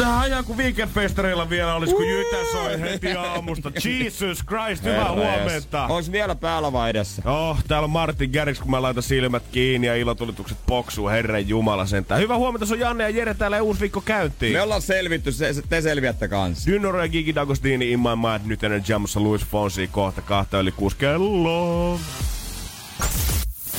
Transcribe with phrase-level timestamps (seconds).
[0.00, 3.72] Tähän ajan kun weekendfestareilla vielä olisi, kun Jytä soi heti aamusta.
[3.84, 5.86] Jesus Christ, hyvää huomenta.
[5.86, 7.22] Onks vielä päällä vai edessä?
[7.24, 11.86] Oh, täällä on Martin Gerriks, kun mä laitan silmät kiinni ja ilotulitukset poksuu, herran jumala
[11.86, 12.20] sentään.
[12.20, 14.52] Hyvää huomenta, se on Janne ja Jere täällä ja uusi viikko käyntiin.
[14.52, 16.70] Me ollaan selvitty, se, se- te selviätte kanssa.
[16.70, 20.72] Dynoro ja Gigi D'Agostini in my mind, nyt ennen jamassa Louis Fonsi kohta kahta yli
[20.72, 22.00] kuusi kello.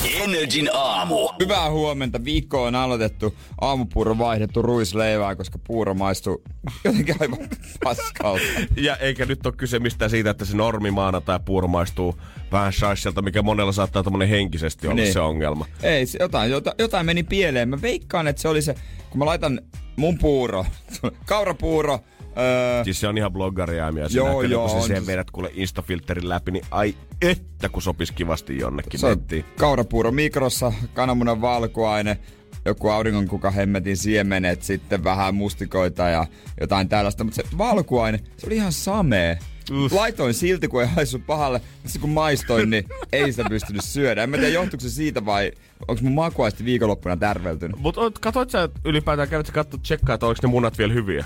[0.06, 1.30] Energin aamu.
[1.40, 2.24] Hyvää huomenta.
[2.26, 3.36] Viikko on aloitettu.
[3.62, 6.44] Aamupuuro vaihdettu ruisleivää, koska puuro maistuu
[6.84, 7.40] jotenkin aivan
[7.84, 8.42] paskalta.
[8.78, 12.16] Ja eikä nyt ole kyse mistään siitä, että se normi maanantai puuro maistuu
[12.52, 15.14] vähän shashelta, mikä monella saattaa tämmönen henkisesti olla Niin.
[15.14, 15.66] se ongelma.
[15.84, 17.70] Ei, se jotain, jota, jotain meni pieleen.
[17.70, 18.76] Mä veikkaan, että se oli se,
[19.10, 19.62] kun mä laitan
[19.96, 20.66] mun puuro,
[21.26, 22.00] kaurapuuro,
[22.38, 24.10] öö, Siis se on ihan bloggariäämiä.
[24.10, 27.70] Se Joo, näkyy, joo, kun se sen se- vedät kuule Instafilterin läpi, niin ai että
[27.70, 29.46] kun sopisi kivasti jonnekin se nettiin.
[29.58, 32.18] kaurapuuro mikrossa, kananmunan valkuaine,
[32.66, 36.28] joku auringonkuka hemmetin siemenet, sitten vähän mustikoita ja
[36.62, 37.24] jotain tällaista.
[37.24, 39.40] Mutta se valkuaine, se oli ihan samee.
[39.84, 39.94] Uff.
[39.94, 44.24] Laitoin silti, kun ei haisu pahalle, mutta kun maistoin, niin ei sitä pystynyt syödä.
[44.24, 45.52] En mä tiedä, johtuuko se siitä vai
[45.88, 47.78] onko mun makuaisti viikonloppuna tärveltynyt.
[47.80, 51.26] Mutta katsoit sä että ylipäätään, kävit sä katsoa tsekkaa, että oliko ne munat vielä hyviä?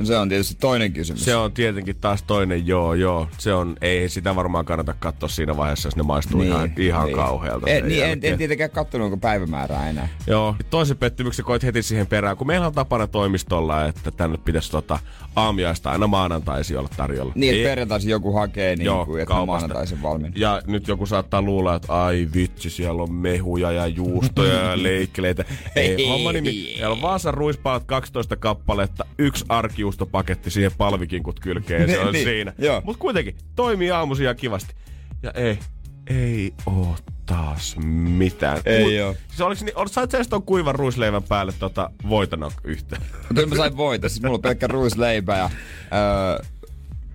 [0.00, 1.24] No se on tietysti toinen kysymys.
[1.24, 3.28] Se on tietenkin taas toinen, joo, joo.
[3.38, 7.06] Se on, ei sitä varmaan kannata katsoa siinä vaiheessa, jos ne maistuu niin, ihan, ihan
[7.06, 7.16] niin.
[7.16, 7.66] kauhealta.
[7.70, 10.08] En, sen niin, en, en tietenkään kattonut onko päivämäärää enää.
[10.26, 14.70] Joo, toisen pettymyksen koit heti siihen perään, kun meillä on tapana toimistolla, että tänne pitäisi
[14.70, 14.98] tota,
[15.36, 17.32] aamiaista aina maanantaisin olla tarjolla.
[17.34, 19.46] Niin, että perjantaisin joku hakee, niin Joo, kuin, että kaupasta.
[19.46, 20.32] maanantaisin valmiin.
[20.36, 25.44] Ja nyt joku saattaa luulla, että ai vitsi, siellä on mehuja ja juustoja ja leikkeleitä.
[25.76, 26.08] Ei, Ei.
[26.08, 26.52] homma nimi.
[26.52, 29.44] Siellä on Vaasan ruispalat 12 kappaletta, yksi
[29.90, 32.52] arkijuustopaketti siihen palvikinkut kylkeen, se Niin, on niin, siinä.
[32.58, 32.82] joo.
[32.84, 34.74] Mutta kuitenkin, toimii aamusi ihan kivasti.
[35.22, 35.58] Ja ei,
[36.06, 36.96] ei oo
[37.26, 37.76] taas
[38.08, 38.58] mitään.
[38.64, 39.14] Ei oo.
[39.28, 43.02] Siis oliks, niin, sait sä ton kuivan ruisleivän päälle tota voitana yhtään?
[43.34, 45.50] Kyllä mä sain voita, siis mulla on pelkkä ruisleipä ja
[45.92, 46.46] öö,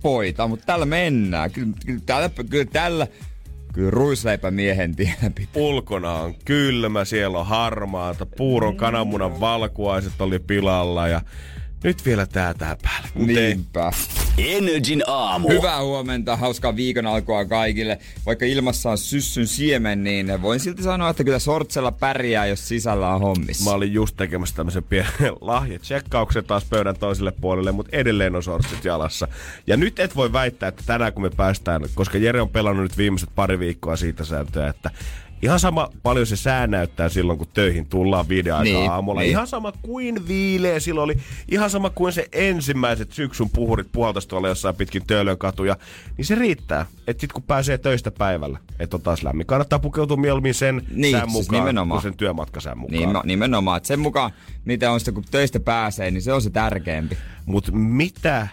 [0.03, 1.51] voita, mutta tällä mennään.
[1.51, 3.07] Kyllä, kyllä, tällä, kyllä tällä,
[3.73, 5.61] kyllä ruisleipämiehen tiellä pitää.
[5.63, 11.21] Ulkona on kylmä, siellä on harmaata, puuron kananmunan valkuaiset oli pilalla ja
[11.85, 12.75] nyt vielä tää tää
[13.15, 13.91] ei- Niinpä.
[14.37, 15.49] Energin aamu.
[15.49, 17.99] Hyvää huomenta, hauskaa viikon alkua kaikille.
[18.25, 23.09] Vaikka ilmassa on syssyn siemen, niin voin silti sanoa, että kyllä sortsella pärjää, jos sisällä
[23.15, 23.69] on hommissa.
[23.69, 28.85] Mä olin just tekemässä tämmöisen pienen lahjatsekkauksen taas pöydän toiselle puolelle, mutta edelleen on sortsit
[28.85, 29.27] jalassa.
[29.67, 32.97] Ja nyt et voi väittää, että tänään kun me päästään, koska Jere on pelannut nyt
[32.97, 34.91] viimeiset pari viikkoa siitä sääntöä, että
[35.45, 39.21] Ihan sama paljon se sää näyttää silloin, kun töihin tullaan viiden aikaa Niin, aamulla.
[39.21, 39.29] niin.
[39.31, 41.15] Ihan sama kuin viileä silloin oli.
[41.51, 45.77] Ihan sama kuin se ensimmäiset syksyn puhurit puhaltaisi tuolla jossain pitkin Töölön katuja.
[46.17, 49.45] Niin se riittää, että sit kun pääsee töistä päivällä, että on taas lämmin.
[49.45, 52.01] Kannattaa pukeutua mieluummin sen Niin, sään siis mukaan nimenomaan.
[52.01, 52.99] kuin sen työmatkasään mukaan.
[53.13, 53.77] Niin, nimenomaan.
[53.77, 54.31] Että sen mukaan,
[54.65, 57.17] mitä on sitten, kun töistä pääsee, niin se on se tärkeämpi.
[57.45, 58.47] Mutta mitä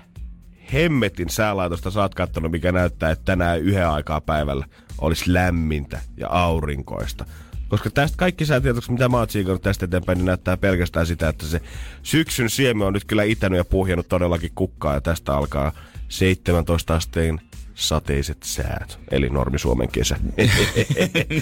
[0.73, 4.67] hemmetin säälaitosta sä oot kattonut, mikä näyttää, että tänään yhden aikaa päivällä
[4.99, 7.25] olisi lämmintä ja aurinkoista?
[7.69, 9.27] Koska tästä kaikki säätietoksi, mitä mä oon
[9.63, 11.61] tästä eteenpäin, niin näyttää pelkästään sitä, että se
[12.03, 14.95] syksyn siemi on nyt kyllä itänyt ja puhjennut todellakin kukkaa.
[14.95, 15.73] Ja tästä alkaa
[16.09, 17.41] 17 asteen
[17.75, 20.17] sateiset säät, eli normi Suomen kesä.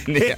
[0.06, 0.36] Niin,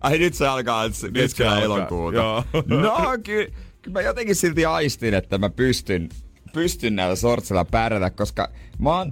[0.00, 2.16] Ai nyt se alkaa se keskellä alkaa, elokuuta.
[2.16, 2.44] joo.
[2.66, 2.92] No
[3.24, 3.46] kyllä,
[3.82, 6.08] kyllä mä jotenkin silti aistin, että mä pystyn,
[6.52, 9.08] pystyn näillä sortsilla pärjätä, koska mä oon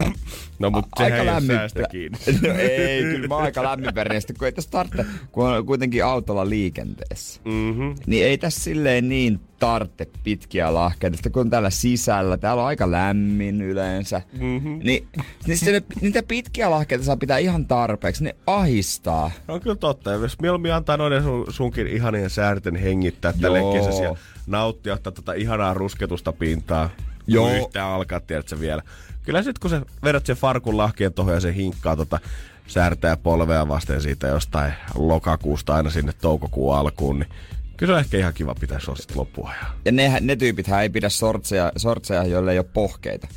[0.58, 1.56] No, mut a- aika lämmin.
[2.48, 6.48] No ei, kyllä mä oon aika lämminverinen, kun ei tässä tarvitse, kun on kuitenkin autolla
[6.48, 7.40] liikenteessä.
[7.44, 7.94] Mm-hmm.
[8.06, 12.68] Niin ei tässä silleen niin tarvitse pitkiä lahkeita, Sitten kun on täällä sisällä, täällä on
[12.68, 14.22] aika lämmin yleensä.
[14.40, 14.78] Mm-hmm.
[14.82, 15.08] Niin,
[15.46, 19.30] niin ne, niitä pitkiä lahkeita saa pitää ihan tarpeeksi, ne ahistaa.
[19.48, 20.10] On kyllä totta.
[20.10, 23.72] Ja jos mieluummin antaa noiden sun, sunkin ihanien säärten hengittää tälle Joo.
[23.72, 24.14] kesäsi ja
[24.46, 26.90] nauttia tätä ihanaa rusketusta pintaa.
[27.26, 27.54] Joo.
[27.54, 28.82] Yhtään alkaa, tiedätkö vielä.
[29.22, 32.18] Kyllä sit kun sä vedät sen farkun lahkeen tohon ja se hinkkaa tota
[32.66, 37.28] särtää polvea vasten siitä jostain lokakuusta aina sinne toukokuun alkuun, niin
[37.76, 39.66] kyllä se on ehkä ihan kiva pitää shortsit loppuajan.
[39.84, 43.28] Ja ne, ne tyypithän ei pidä sortseja, sortseja joille ei ole pohkeita.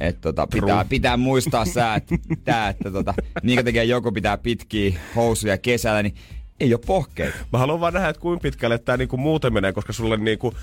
[0.00, 4.98] Et tota, pitää, pitää muistaa sä, että, tää, että tota, minkä takia joku pitää pitkiä
[5.16, 6.14] housuja kesällä, niin
[6.60, 7.36] ei ole pohkeita.
[7.52, 10.54] Mä haluan vaan nähdä, että kuinka pitkälle tämä niinku muuten menee, koska sulle niinku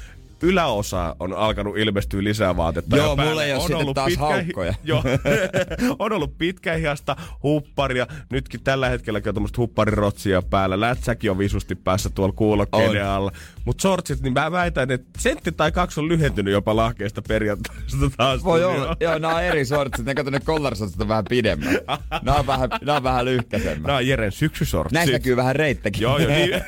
[0.44, 2.98] yläosa on alkanut ilmestyä lisää vaatetta.
[2.98, 4.74] Joo, mulla ei oo on ollut taas pitkä- haukkoja.
[4.84, 5.04] Joo,
[6.00, 8.08] on ollut pitkähiasta hupparia.
[8.30, 10.80] Nytkin tällä hetkelläkin on tämmöistä hupparirotsia päällä.
[10.80, 13.32] Lätsäkin on visusti päässä tuolla kuulokkeiden alla.
[13.66, 18.44] Mutta shortsit, niin mä väitän, että sentti tai kaksi on lyhentynyt jopa lahkeesta perjantaista taas.
[18.44, 18.98] Voi Niin olla.
[19.00, 20.06] Joo, nämä on eri sortsit.
[20.06, 21.74] Ne kato, ne kollarisotsit on vähän pidemmät.
[22.22, 23.82] Nämä on vähän, nämä on vähän lyhkäisemmät.
[23.88, 24.94] Nämä on Jeren syksysortsit.
[24.94, 26.02] Näistä näkyy vähän reittäkin.
[26.02, 26.62] Joo, joo, niin.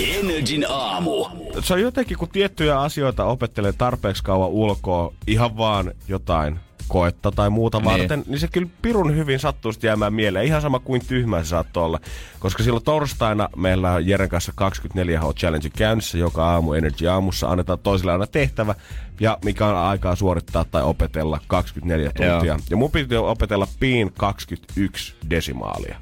[0.18, 1.26] Energin aamu.
[1.60, 6.58] se on jotenkin, kun tiettyjä asioita opettelee tarpeeksi kauan ulkoa, ihan vaan jotain
[6.92, 7.84] koetta tai muuta Niin.
[7.84, 10.46] varten, niin se kyllä pirun hyvin sattuu sitten jäämään mieleen.
[10.46, 12.00] Ihan sama kuin tyhmä se saattoi olla.
[12.38, 16.18] Koska silloin torstaina meillä on Jeren kanssa 24H Challenge käynnissä.
[16.18, 18.74] Joka aamu Energy aamussa annetaan toiselle aina tehtävä,
[19.20, 22.32] ja mikä on aikaa suorittaa tai opetella 24 Joo.
[22.36, 22.58] tuntia.
[22.70, 25.96] Ja mun piti opetella piin 21 desimaalia.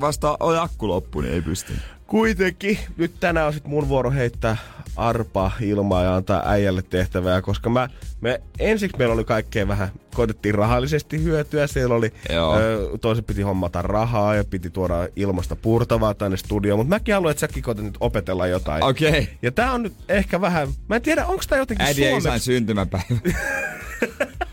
[0.00, 1.72] vasta on akku loppu, niin ei pysty.
[2.06, 4.56] Kuitenkin, nyt tänään on sit mun vuoro heittää
[4.96, 7.88] arpa ilmaa ja antaa äijälle tehtävää, koska mä,
[8.20, 12.58] me, ensiksi meillä oli kaikkea vähän, koitettiin rahallisesti hyötyä, siellä oli, Joo.
[12.58, 17.30] ö, toisen piti hommata rahaa ja piti tuoda ilmasta purtavaa tänne studioon, mutta mäkin haluan,
[17.30, 18.84] että säkin koetat nyt opetella jotain.
[18.84, 19.08] Okei.
[19.08, 19.26] Okay.
[19.42, 22.44] Ja tää on nyt ehkä vähän, mä en tiedä, onko tää jotenkin Äidin suomeksi.
[22.44, 23.06] syntymäpäivä.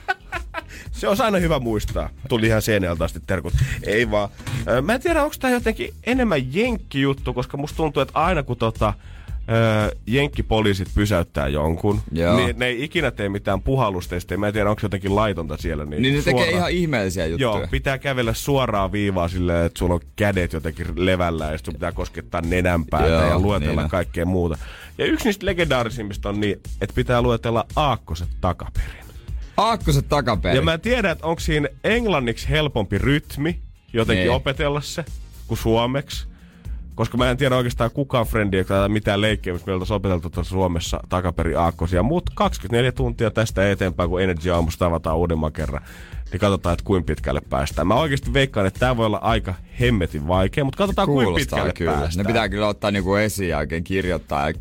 [1.04, 2.10] Se on aina hyvä muistaa.
[2.30, 3.54] Tuli ihan seinältä asti terkut.
[3.84, 4.30] Ei vaan.
[4.82, 8.94] Mä en tiedä, onko tää jotenkin enemmän jenkkijuttu, koska musta tuntuu, että aina kun tota,
[9.90, 12.38] ö, jenkkipoliisit pysäyttää jonkun, Joo.
[12.38, 14.38] niin ne ei ikinä tee mitään puhallustestejä.
[14.38, 15.86] Mä en tiedä, onko jotenkin laitonta siellä.
[15.86, 17.50] Niin, niin ne tekee suoraan- ihan ihmeellisiä juttuja.
[17.58, 21.74] Joo, pitää kävellä suoraan viivaa silleen, että sulla on kädet jotenkin levällä ja sit sun
[21.74, 24.58] pitää koskettaa nenänpäätä Joo, ja luetella niin kaikkea muuta.
[24.98, 29.03] Ja yksi niistä legendaarisimmista on niin, että pitää luetella aakkoset takaperin.
[29.58, 30.56] Aakkoset takaperin.
[30.56, 33.60] Ja mä en tiedä, että onko siinä englanniksi helpompi rytmi
[33.94, 34.32] jotenkin Niin.
[34.36, 35.06] opetella se
[35.48, 36.28] kuin suomeksi.
[36.96, 40.30] Koska mä en tiedä oikeastaan kukaan frendi, joka tätä mitään leikkiä, missä meiltä olisi opeteltu
[40.30, 42.04] tuossa Suomessa takaperin aakkosia.
[42.04, 45.84] Mutta 24 tuntia tästä eteenpäin, kun Energy aamusta tavataan uudemman kerran,
[46.32, 47.88] niin katsotaan, että kuinka pitkälle päästään.
[47.88, 51.92] Mä oikeasti veikkaan, että tämä voi olla aika hemmetin vaikea, mutta katsotaan, kuinka pitkälle kyllä.
[51.92, 52.26] päästään.
[52.26, 54.50] Ne pitää kyllä ottaa niinku esiin ja oikein kirjoittaa.
[54.50, 54.56] Ja...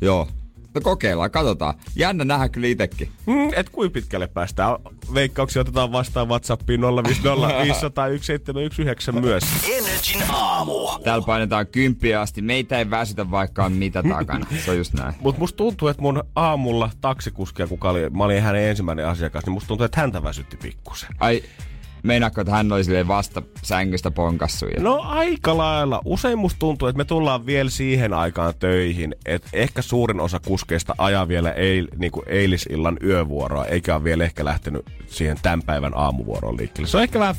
[0.00, 0.28] Joo.
[0.74, 1.74] No kokeillaan, katsotaan.
[1.96, 3.08] Jännä nähdä kyllä itekin.
[3.26, 4.76] Mm, et kuinka pitkälle päästään.
[5.14, 9.44] Veikkauksia otetaan vastaan WhatsAppiin 050 myös.
[9.78, 10.72] Energin aamu.
[11.04, 12.42] Täällä painetaan kymppiä asti.
[12.42, 14.46] Meitä ei väsytä vaikka on mitä takana.
[14.64, 15.14] Se on just näin.
[15.20, 19.52] Mutta musta tuntuu, että mun aamulla taksikuskia, kuka oli, mä olin hänen ensimmäinen asiakas, niin
[19.52, 21.10] musta tuntuu, että häntä väsytti pikkusen.
[21.20, 21.42] Ai,
[22.02, 24.66] meinaatko, että hän oli silleen vasta sängystä ponkassu?
[24.66, 24.82] Ja...
[24.82, 26.00] No aika lailla.
[26.04, 30.94] Usein musta tuntuu, että me tullaan vielä siihen aikaan töihin, että ehkä suurin osa kuskeista
[30.98, 36.56] ajaa vielä eil, niinku eilisillan yövuoroa, eikä ole vielä ehkä lähtenyt siihen tämän päivän aamuvuoroon
[36.56, 36.88] liikkeelle.
[36.88, 37.38] Se on ehkä vähän 50-60,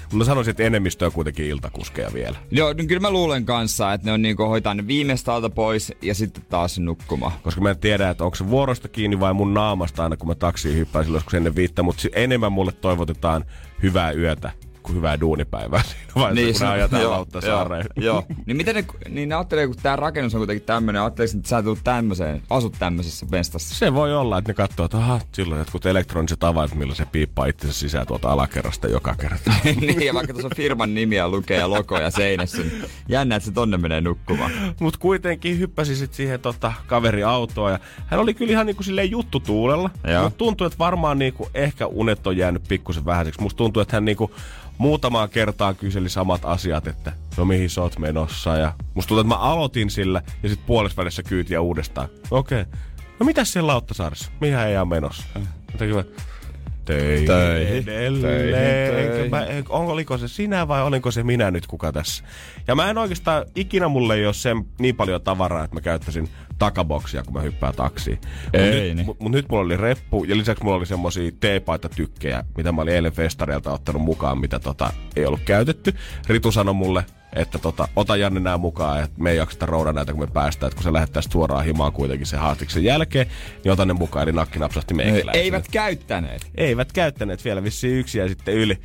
[0.00, 2.36] mutta mä sanoisin, että enemmistö on kuitenkin iltakuskeja vielä.
[2.50, 5.92] Joo, no kyllä mä luulen kanssa, että ne on niinku hoitaa ne viimeistä alta pois
[6.02, 7.32] ja sitten taas nukkumaan.
[7.42, 10.34] Koska mä en tiedä, että onko se vuorosta kiinni vai mun naamasta aina, kun mä
[10.34, 13.44] taksiin hyppään silloin joskus ennen viittä, mutta enemmän mulle toivotetaan
[13.82, 17.86] hyvää yötä kuin hyvää duunipäivää siinä vaiheessa, niin, kun ne ajetaan lautta saareen.
[17.96, 18.24] joo, joo.
[18.46, 21.62] Niin miten ne, niin ne ajattelee, kun tää rakennus on kuitenkin tämmönen, ajattelee, että sä
[21.62, 23.74] tulet tämmöiseen, asut tämmöisessä mestassa.
[23.74, 27.46] Se voi olla, että ne katsoo, että aha, silloin jotkut elektroniset avaimet, millä se piippaa
[27.46, 29.52] itsensä sisään tuolta alakerrasta joka kerta.
[29.80, 33.52] niin, ja vaikka tuossa on firman nimiä lukee ja logoja seinässä, niin jännä, että se
[33.52, 34.52] tonne menee nukkumaan.
[34.80, 39.10] Mutta kuitenkin hyppäsi sit siihen tota, kaveri autoa ja hän oli kyllä ihan niinku silleen
[39.10, 39.90] juttu tuulella.
[40.22, 43.40] Mutta tuntuu, että varmaan niinku ehkä unet on jäänyt pikkusen vähäiseksi.
[43.40, 44.30] Musta tuntuu, että hän niinku
[44.78, 48.56] muutamaan kertaan kyseli samat asiat, että no mihin sä oot menossa.
[48.56, 52.08] Ja musta tuntuu, että mä aloitin sillä ja sitten puolessa välissä kyytiä uudestaan.
[52.30, 52.60] Okei.
[52.60, 52.78] Okay.
[53.20, 54.30] No mitäs siellä Lauttasaaressa?
[54.40, 55.24] Mihin ei menossa?
[55.72, 56.04] Jotenkin mä,
[56.84, 58.92] töihin, Töihin, edelleen.
[58.92, 62.24] töihin, Enkä Mä, en- on, oliko se sinä vai olinko se minä nyt kuka tässä?
[62.66, 66.28] Ja mä en oikeastaan, ikinä mulle ei ole sen niin paljon tavaraa, että mä käyttäisin
[66.58, 68.18] takaboksia, kun mä hyppään taksiin.
[68.44, 69.06] Mut Ei, nyt, niin.
[69.06, 72.94] mut, mut nyt mulla oli reppu ja lisäksi mulla oli semmosia teepaitatykkejä, mitä mä olin
[72.94, 75.94] eilen festareilta ottanut mukaan, mitä tota ei ollut käytetty.
[76.28, 77.04] Ritu sanoi mulle,
[77.36, 80.68] että tota, ota Janne nää mukaan, että me ei jakseta rouda näitä, kun me päästään,
[80.68, 83.26] että kun sä lähdet tästä suoraan himaan kuitenkin sen haastiksen jälkeen,
[83.64, 85.32] niin ota ne mukaan, eli nakki napsahti meikäläiselle.
[85.32, 86.50] Eivät käyttäneet.
[86.54, 88.78] Eivät käyttäneet vielä vissiin yksi ja sitten yli.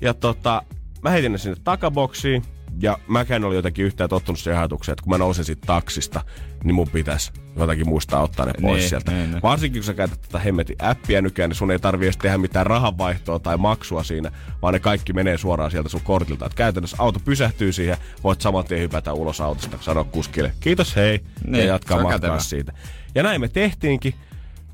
[0.00, 0.62] Ja tota,
[1.02, 2.42] mä heitin ne sinne takaboksiin.
[2.80, 6.20] Ja mäkään oli jotenkin yhtään tottunut siihen ajatukseen, että kun mä nousen siitä taksista,
[6.64, 9.12] niin mun pitäisi jotakin muistaa ottaa ne pois Niin, sieltä.
[9.12, 9.42] niin, niin.
[9.42, 12.66] Varsinkin kun sä käytät tätä hemmetin appia nykyään, niin sun ei tarvi edes tehdä mitään
[12.66, 16.46] rahanvaihtoa tai maksua siinä, vaan ne kaikki menee suoraan sieltä sun kortilta.
[16.46, 21.20] Et käytännössä auto pysähtyy siihen, voit saman tien hypätä ulos autosta, sanoa kuskille, kiitos hei,
[21.46, 22.72] Niin, ja jatkaa matkaa siitä.
[23.14, 24.14] Ja näin me tehtiinkin,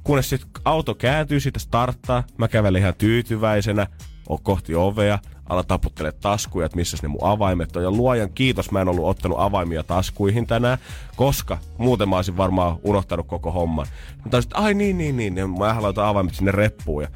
[0.04, 3.86] kunnes sitten auto kääntyy siitä starttaa, mä kävelen ihan tyytyväisenä
[4.28, 7.82] o- kohti ovea, ala taputtele taskuja, että missä ne mun avaimet on.
[7.82, 10.78] Ja luojan kiitos, mä en ollut ottanut avaimia taskuihin tänään,
[11.16, 13.86] koska muuten mä olisin varmaan unohtanut koko homman.
[14.30, 17.02] Taisin, että ai niin, niin, niin, ja mä laitan avaimet sinne reppuun.
[17.02, 17.08] Ja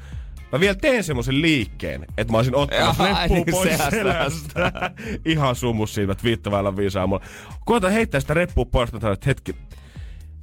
[0.52, 4.72] Mä vielä teen semmoisen liikkeen, että mä olisin ottanut reppuun niin, pois selästä.
[5.24, 7.24] Ihan summus siitä, että viittavailla viisaa mulla.
[7.64, 9.54] Koitan heittää sitä reppua pois, mä sanoin, että hetki,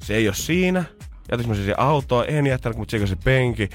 [0.04, 0.84] se ei ole siinä.
[1.32, 3.70] Jätin mä sen autoon, en jättänyt, kun mä tsekasin penki.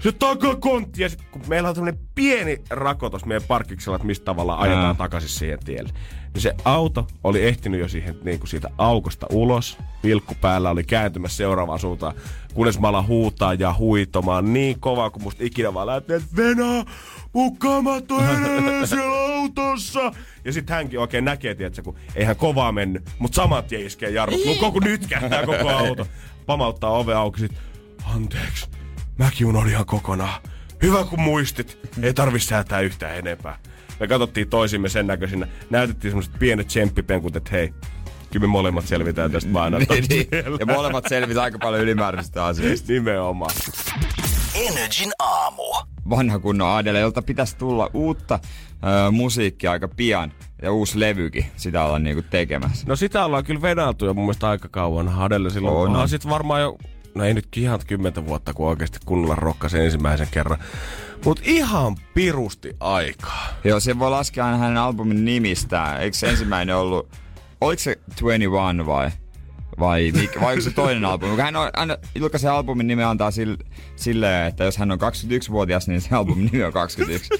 [0.00, 4.24] Se takakontti, ja sit, kun meillä on tämmönen pieni rako tossa meidän parkkiksella, että mistä
[4.24, 4.94] tavalla ajetaan Ää.
[4.94, 5.90] takaisin siihen tielle.
[6.34, 9.78] Niin se auto oli ehtinyt jo siihen niin kuin siitä aukosta ulos.
[10.04, 12.14] Vilkku päällä oli kääntymässä seuraavaan suuntaan.
[12.54, 16.84] Kunnes mä alan huutaa ja huitomaan niin kovaa, kun musta ikinä vaan lähtee, että Venä,
[17.32, 20.12] mun kamat on edelleen siellä autossa.
[20.44, 24.10] Ja sitten hänkin oikein näkee, tietsä, kun ei hän kovaa mennyt, mutta saman tien iskee
[24.10, 24.44] jarrut.
[24.46, 26.06] Mun koko nyt kähtää koko auto.
[26.46, 27.52] Pamauttaa ove auki sit.
[28.14, 28.66] Anteeksi,
[29.24, 30.42] mäkin unohdin ihan kokonaan.
[30.82, 33.58] Hyvä kun muistit, ei tarvi säätää yhtään enempää.
[34.00, 35.48] Me katsottiin toisimme sen näköisinä.
[35.70, 37.74] Näytettiin semmoset pienet tsemppipenkut, että hei,
[38.30, 40.14] kyllä me molemmat selvitään tästä maanantaista.
[40.14, 40.28] Niin,
[40.60, 42.92] ja molemmat selvitä aika paljon ylimääräisistä asioista.
[42.92, 43.50] Nimenomaan.
[44.54, 45.62] Energin aamu.
[46.10, 48.38] Vanha kunnon Adele, jolta pitäisi tulla uutta
[49.06, 50.32] ö, musiikkia aika pian.
[50.62, 52.84] Ja uusi levykin, sitä ollaan niinku tekemässä.
[52.88, 55.08] No sitä ollaan kyllä venäilty jo mun mielestä aika kauan.
[55.08, 55.96] Hadelle silloin On.
[55.96, 56.08] on.
[56.08, 56.78] Sit varmaan jo,
[57.14, 60.58] no ei nyt ihan kymmentä vuotta, kun oikeasti kunnolla rokkasi ensimmäisen kerran.
[61.24, 63.48] Mut ihan pirusti aikaa.
[63.64, 66.00] Joo, se voi laskea aina hänen albumin nimistään.
[66.00, 67.08] Eikö se ensimmäinen ollut,
[67.60, 69.10] oliko se 21 vai?
[69.78, 71.36] Vai, mikä, vai onko se toinen albumi?
[71.36, 73.56] Hän on, aina julkaisee albumin nimen antaa sille,
[73.96, 77.30] silleen, että jos hän on 21-vuotias, niin se albumin nimi on 21.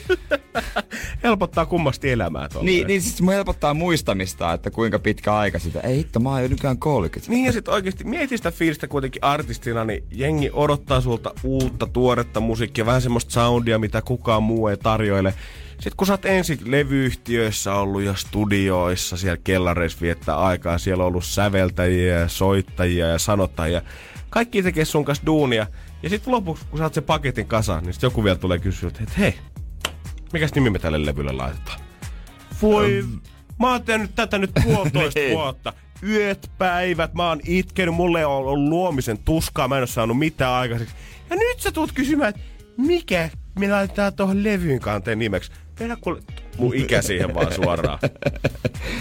[1.23, 2.67] Helpottaa kummasti elämää tuolla.
[2.67, 5.81] niin, niin siis helpottaa muistamista, että kuinka pitkä aika sitä.
[5.81, 7.33] Ei hitto, mä oon jo nykyään 30.
[7.33, 12.41] Niin ja sit oikeesti mieti sitä fiilistä kuitenkin artistina, niin jengi odottaa sulta uutta, tuoretta
[12.41, 15.35] musiikkia, vähän semmoista soundia, mitä kukaan muu ei tarjoile.
[15.81, 21.09] Sitten kun sä oot ensin levyyhtiöissä ollut ja studioissa, siellä kellareissa viettää aikaa, siellä on
[21.09, 23.83] ollut säveltäjiä ja soittajia ja sanottajia.
[24.31, 25.67] Kaikki tekee sun kanssa duunia.
[26.03, 29.13] Ja sitten lopuksi, kun saat sen paketin kasaan, niin sit joku vielä tulee kysyä, että
[29.19, 29.35] hei,
[30.33, 31.81] mikäs nimi me tälle levylle laitetaan?
[32.63, 33.05] Voi,
[33.61, 35.33] mä oon tehnyt tätä nyt puolitoista Niin.
[35.33, 35.73] vuotta.
[36.09, 40.53] Yöt, päivät, mä oon itkenyt, mulle on ollut luomisen tuskaa, mä en oo saanut mitään
[40.53, 40.95] aikaiseksi.
[41.31, 42.41] Ja nyt sä tulet kysymään, että
[42.77, 45.53] mikä me laitetaan tuohon levyyn kanteen nimeksi.
[45.81, 46.21] Vedä kuule
[46.59, 47.99] mun ikä siihen vaan suoraan.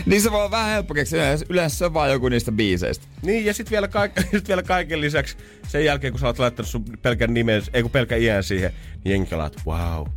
[0.05, 1.19] Niin se voi olla vähän helppo keksiä.
[1.19, 3.05] Yleensä- Yleensä se on vaan joku niistä biiseistä.
[3.21, 6.69] Niin, ja sitten vielä, kaik- sit vielä kaiken lisäksi, sen jälkeen kun sä oot laittanut
[6.69, 8.71] sun pelkän nimen, ei kun pelkän iän siihen,
[9.05, 10.07] niin että wow,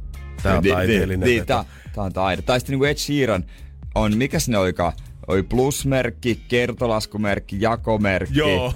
[0.42, 1.20] tää on taiteellinen.
[1.28, 1.64] Niin, veto." tää,
[1.94, 2.42] tää on taide.
[2.42, 3.44] Tai sitten niinku Ed Sheeran
[3.94, 4.92] on, mikäs ne olikaan?
[5.26, 8.38] Oli plusmerkki, kertolaskumerkki, jakomerkki.
[8.38, 8.74] Joo.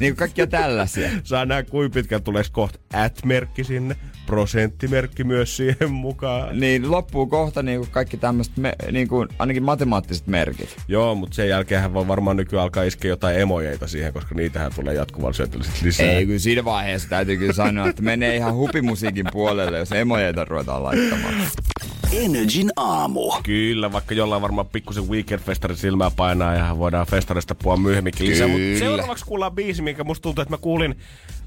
[0.00, 1.10] Niin kaikkia tällaisia.
[1.24, 3.96] Saa nähdä, kuinka pitkään tulee kohta at-merkki sinne,
[4.26, 6.60] prosenttimerkki myös siihen mukaan.
[6.60, 10.76] Niin loppuu kohta niinku kaikki tämmöiset, me, niinku, ainakin matemaattiset merkit.
[10.88, 14.94] Joo, mutta sen jälkeen voi varmaan nykyään alkaa iskeä jotain emojeita siihen, koska niitähän tulee
[14.94, 16.06] jatkuvalla syötöllä lisää.
[16.06, 20.82] Ei, kyllä siinä vaiheessa täytyy kyllä sanoa, että menee ihan hupimusiikin puolelle, jos emojeita ruvetaan
[20.82, 21.34] laittamaan.
[22.16, 23.32] Energin aamu.
[23.42, 28.48] Kyllä, vaikka jollain varmaan pikkusen weekend-festarin silmää painaa ja voidaan festarista puhua myöhemminkin lisää.
[28.48, 30.94] Mutta seuraavaksi kuullaan biisi, minkä musta tuntuu, että mä kuulin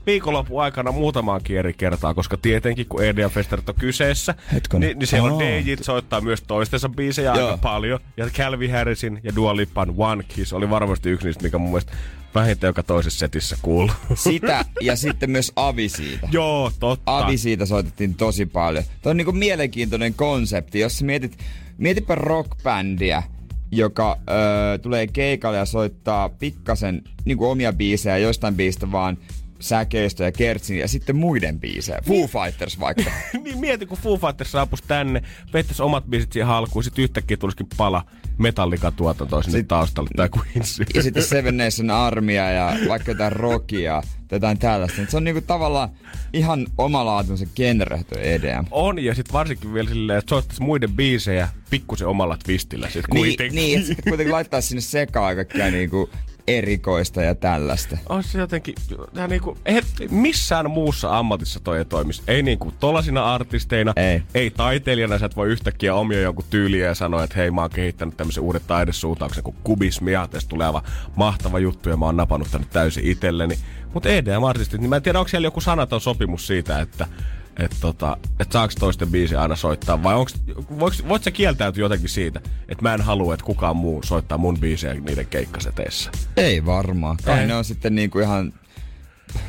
[0.05, 4.88] viikonlopun aikana muutamaankin eri kertaa, koska tietenkin kun EDM-festarit on kyseessä, Hetkonen.
[4.88, 5.39] niin, niin siellä on.
[5.39, 7.45] DJt soittaa myös toistensa biisejä Joo.
[7.45, 8.00] aika paljon.
[8.17, 11.91] Ja Calvin Harrisin ja Dua Lipan One Kiss oli varmasti yksi niistä, mikä mun mielestä
[12.39, 13.96] vähintään joka toisessa setissä kuuluu.
[14.15, 16.27] Sitä ja sitten myös Avi siitä.
[16.32, 17.17] Joo, totta.
[17.17, 18.84] Avi siitä soitettiin tosi paljon.
[19.01, 20.79] Tuo on niinku mielenkiintoinen konsepti.
[20.79, 21.38] Jos mietit,
[21.77, 23.24] mietipä rockbändiä,
[23.72, 29.17] joka öö, tulee keikalle ja soittaa pikkasen niinku omia biisejä, joistain biisistä vaan
[29.60, 32.01] säkeistö ja kertsin ja sitten muiden biisejä.
[32.08, 33.12] Foo Fighters vaikka.
[33.44, 35.22] niin mieti, kun Foo Fighters saapuisi tänne,
[35.53, 38.03] vettäisi omat biisit siihen halkuun, sitten yhtäkkiä tulisikin pala
[38.38, 40.82] Metallica-tuotantoa sinne Sit- taustalle, tai Queens.
[40.94, 45.01] ja sitten Seven Nation Armia ja vaikka jotain rockia tai jotain tällaista.
[45.10, 45.89] Se on niinku tavallaan
[46.34, 48.65] ihan omalaatuisen genre tuo EDM.
[48.72, 53.22] On, ja sitten varsinkin vielä silleen, että soittaisi muiden biisejä pikkusen omalla twistillä sit Niin,
[53.25, 53.56] kuitenkin.
[53.56, 56.10] niin, ja sitten kuitenkin laittaa sinne sekaan kaikkea niinku
[56.47, 57.97] erikoista ja tällaista.
[58.09, 58.75] on se jotenkin,
[59.13, 62.21] tää niinku, ei, missään muussa ammatissa toi ei toimisi.
[62.27, 64.21] Ei niinku tollasina artisteina, Ei.
[64.33, 67.69] ei taiteilijana, sä et voi yhtäkkiä omia jonkun tyyliä ja sanoa, että hei mä oon
[67.69, 70.83] kehittänyt tämmöisen uuden taidesuuntauksen kuin kubismi ja tästä tulee aivan
[71.15, 73.57] mahtava juttu ja mä oon napannut tänne täysin itselleni.
[73.93, 77.07] Mutta EDM-artistit, niin mä en tiedä, onko siellä joku sanaton sopimus siitä, että
[77.59, 80.35] että tota, et saaks toisten biisi aina soittaa, vai onks,
[80.79, 84.59] voiks, voit sä kieltäytyä jotenkin siitä, että mä en halua, että kukaan muu soittaa mun
[84.59, 86.11] biisejä niiden keikkaseteissa.
[86.37, 87.17] Ei varmaan.
[87.23, 87.47] Kai Ei.
[87.47, 88.53] ne on sitten niinku ihan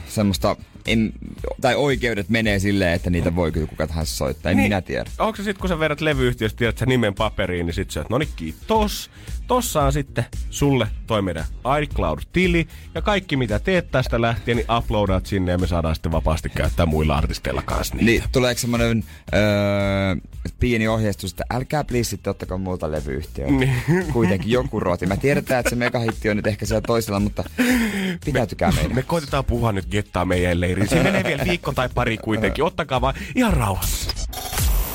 [0.08, 0.56] semmoista,
[0.92, 1.12] en,
[1.61, 4.50] tai oikeudet menee silleen, että niitä voi kyllä kuka tahansa soittaa.
[4.50, 4.64] En niin.
[4.64, 5.11] minä tiedä.
[5.18, 8.14] Onko se sitten, kun sä vedät levyyhtiöstä, tiedät sä nimen paperiin, niin sit sä, että
[8.14, 9.11] no niin kiitos.
[9.47, 11.45] Tossa on sitten sulle toi meidän
[11.83, 16.49] iCloud-tili, ja kaikki mitä teet tästä lähtien, niin uploadaat sinne, ja me saadaan sitten vapaasti
[16.49, 18.07] käyttää muilla artisteilla kanssa niitä.
[18.11, 19.04] Niin, tuleeko semmoinen
[19.35, 20.16] öö,
[20.61, 23.50] pieni ohjeistus, että älkää please sitten ottakaa multa levyyhtiöä.
[23.50, 23.75] Niin.
[24.12, 25.07] Kuitenkin joku rooti.
[25.07, 27.45] Mä tiedetään, että se megahitti on nyt ehkä siellä toisella, mutta
[28.25, 28.95] pitäytykää meidän.
[28.95, 30.88] Me koitetaan puhua nyt gettaa meidän leiriin.
[30.88, 32.64] Siinä menee vielä viikko tai pari kuitenkin.
[32.64, 34.11] Ottakaa vaan ihan rauhassa.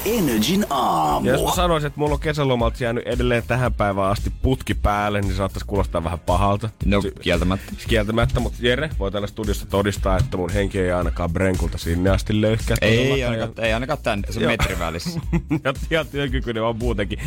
[0.06, 1.28] Energin aamu.
[1.28, 5.22] Ja jos mä sanoisin, että mulla on kesälomalta jäänyt edelleen tähän päivään asti putki päälle,
[5.22, 6.70] niin saattaisi kuulostaa vähän pahalta.
[6.86, 7.72] No, Si- kieltämättä.
[7.88, 12.42] Kieltämättä, mutta Jere voi täällä studiossa todistaa, että mun henki ei ainakaan Brenkulta sinne asti
[12.42, 12.78] löyhkää.
[12.82, 14.52] Ei ainakaan, ei ainakaan tän, se on Joo.
[14.52, 15.20] metrin välissä.
[15.64, 17.20] ja, ja työkykyinen on muutenkin.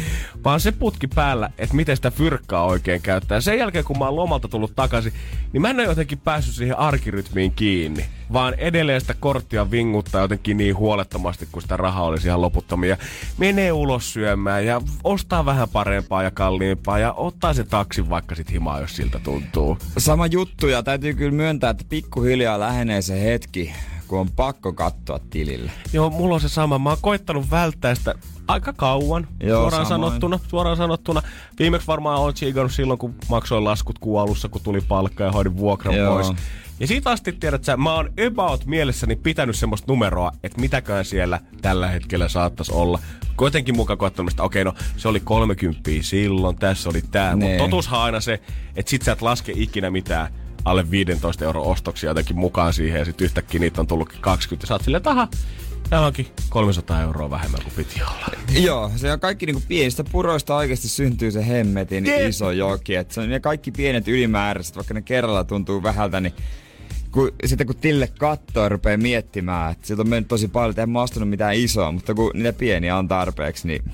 [0.45, 3.41] Vaan se putki päällä, että miten sitä fyrkkaa oikein käyttää.
[3.41, 5.13] Sen jälkeen, kun mä oon lomalta tullut takaisin,
[5.53, 8.07] niin mä en ole jotenkin päässyt siihen arkirytmiin kiinni.
[8.33, 12.97] Vaan edelleen sitä korttia vinguttaa jotenkin niin huolettomasti, kun sitä rahaa olisi ihan loputtomia.
[13.39, 18.51] Menee ulos syömään ja ostaa vähän parempaa ja kalliimpaa ja ottaa se taksi vaikka sit
[18.51, 19.79] himaa, jos siltä tuntuu.
[19.99, 23.73] Sama juttu ja täytyy kyllä myöntää, että pikkuhiljaa lähenee se hetki,
[24.09, 25.71] kun on pakko katsoa tilille.
[25.93, 26.79] Joo, mulla on se sama.
[26.79, 28.15] Mä oon koittanut välttää sitä
[28.49, 30.11] aika kauan, Joo, suoraan samoin.
[30.11, 30.41] sanottuna.
[30.49, 31.23] Suoraan sanottuna.
[31.59, 35.57] Viimeksi varmaan oon tsiikannut silloin, kun maksoin laskut kuun alussa, kun tuli palkka ja hoidin
[35.57, 36.15] vuokran Joo.
[36.15, 36.33] pois.
[36.81, 41.41] Ja siitä asti tiedät sä, mä oon about mielessäni pitänyt semmoista numeroa, että mitäkään siellä
[41.63, 42.99] tällä hetkellä saattaisi olla.
[43.37, 47.37] Kuitenkin mukaan koettanut, että okei, no se oli 30 silloin, tässä oli tää.
[47.37, 47.59] Mutta Nee.
[47.59, 48.41] totuushan aina se,
[48.77, 50.33] että sit sä et laske ikinä mitään
[50.65, 54.67] alle 15 euro ostoksia jotenkin mukaan siihen ja sitten yhtäkkiä niitä on tullutkin 20 ja
[54.69, 55.29] sä oot silleen, että aha,
[55.91, 58.27] täällä onkin 300 euroa vähemmän kuin piti olla.
[58.67, 62.29] Joo, se on kaikki niinku pienistä puroista oikeasti syntyy se hemmetin Jep.
[62.29, 62.95] iso joki.
[62.97, 66.35] Et se on ne kaikki pienet ylimääräiset, vaikka ne kerralla tuntuu vähältä, niin
[67.17, 70.83] kun, sitten kun Tille kattoo ja rupeaa miettimään, että siltä on mennyt tosi paljon, että
[70.83, 73.85] en mä ostanut mitään isoa, mutta kun niitä pieniä on tarpeeksi, niin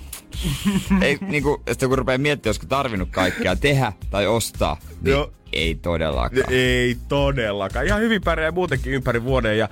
[1.03, 5.33] ei, niinku, sitten kun rupeaa miettimään, olisiko tarvinnut kaikkea tehdä tai ostaa, niin Joo.
[5.53, 6.53] ei todellakaan.
[6.53, 7.87] Ei todellakaan.
[7.87, 9.69] Ihan hyvin pärjää muutenkin ympäri vuoden ja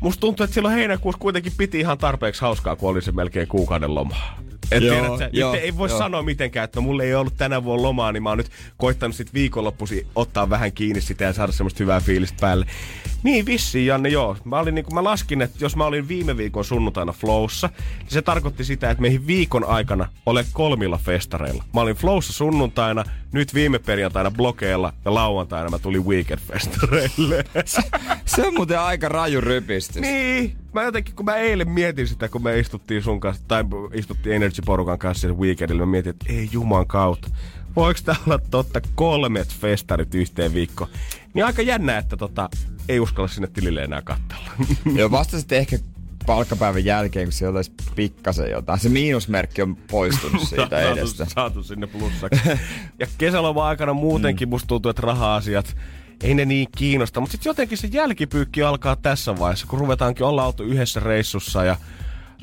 [0.00, 3.94] musta tuntuu, että silloin heinäkuussa kuitenkin piti ihan tarpeeksi hauskaa, kun oli se melkein kuukauden
[3.94, 4.16] loma.
[4.72, 5.98] Et Joo, tiedät, sä, joo, nyt ei voi joo.
[5.98, 9.16] sanoa mitenkään, että no, mulla ei ollut tänä vuonna lomaa, niin mä oon nyt koittanut
[9.16, 12.66] sit viikonloppusi ottaa vähän kiinni sitä ja saada semmoista hyvää fiilistä päälle.
[13.22, 14.36] Niin vissiin, Janne, joo.
[14.44, 18.22] Mä, olin, niin mä laskin, että jos mä olin viime viikon sunnuntaina Flowssa, niin se
[18.22, 21.64] tarkoitti sitä, että meihin viikon aikana ole kolmilla festareilla.
[21.74, 27.44] Mä olin Flowssa sunnuntaina, nyt viime perjantaina blokeilla ja lauantaina mä tulin weekend-festareille.
[28.24, 30.02] Se on muuten aika raju rypistys.
[30.02, 34.36] niin, mä jotenkin, kun mä eilen mietin sitä, kun me istuttiin sun kanssa, tai istuttiin
[34.36, 37.28] Energy-porukan kanssa siellä weekendillä, mä mietin, että ei juman kautta.
[37.76, 40.90] Voiko tää olla totta kolmet festarit yhteen viikkoon?
[41.34, 42.48] Niin aika jännä, että tota,
[42.88, 44.50] ei uskalla sinne tilille enää kattella.
[44.98, 45.78] Joo, vasta sitten ehkä
[46.26, 48.80] palkkapäivän jälkeen, kun siellä olisi pikkasen jotain.
[48.80, 51.16] Se miinusmerkki on poistunut siitä edestä.
[51.16, 52.40] saatu, saatu sinne plussaksi.
[53.00, 55.76] ja kesäloma aikana muutenkin musta tuntuu, että raha-asiat
[56.22, 57.20] ei ne niin kiinnosta.
[57.20, 61.76] Mutta sitten jotenkin se jälkipyykki alkaa tässä vaiheessa, kun ruvetaankin olla oltu yhdessä reissussa ja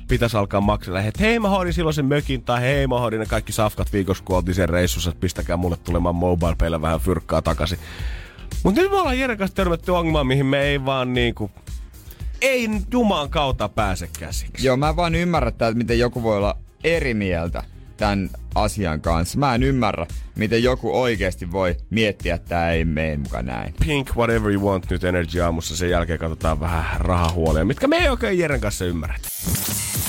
[0.07, 1.01] pitäisi alkaa maksaa.
[1.01, 4.23] Että hei mä hoidin silloin sen mökin tai hei mä hoidin ne kaikki safkat viikossa,
[4.23, 7.79] kun oltiin sen reissussa, että pistäkää mulle tulemaan mobile vähän fyrkkaa takaisin.
[8.63, 11.51] Mutta nyt me ollaan Jeren törmätty ongelmaan, mihin me ei vaan niinku,
[12.41, 14.67] ei jumaan kautta pääse käsiksi.
[14.67, 17.63] Joo, mä vaan ymmärrä, että miten joku voi olla eri mieltä
[17.97, 19.39] tämän asian kanssa.
[19.39, 23.73] Mä en ymmärrä, miten joku oikeasti voi miettiä, että tämä ei mene mukaan näin.
[23.85, 25.77] Pink Whatever You Want nyt Energy aamussa.
[25.77, 29.27] Sen jälkeen katsotaan vähän rahahuolia, mitkä me ei oikein Jeren kanssa ymmärretä.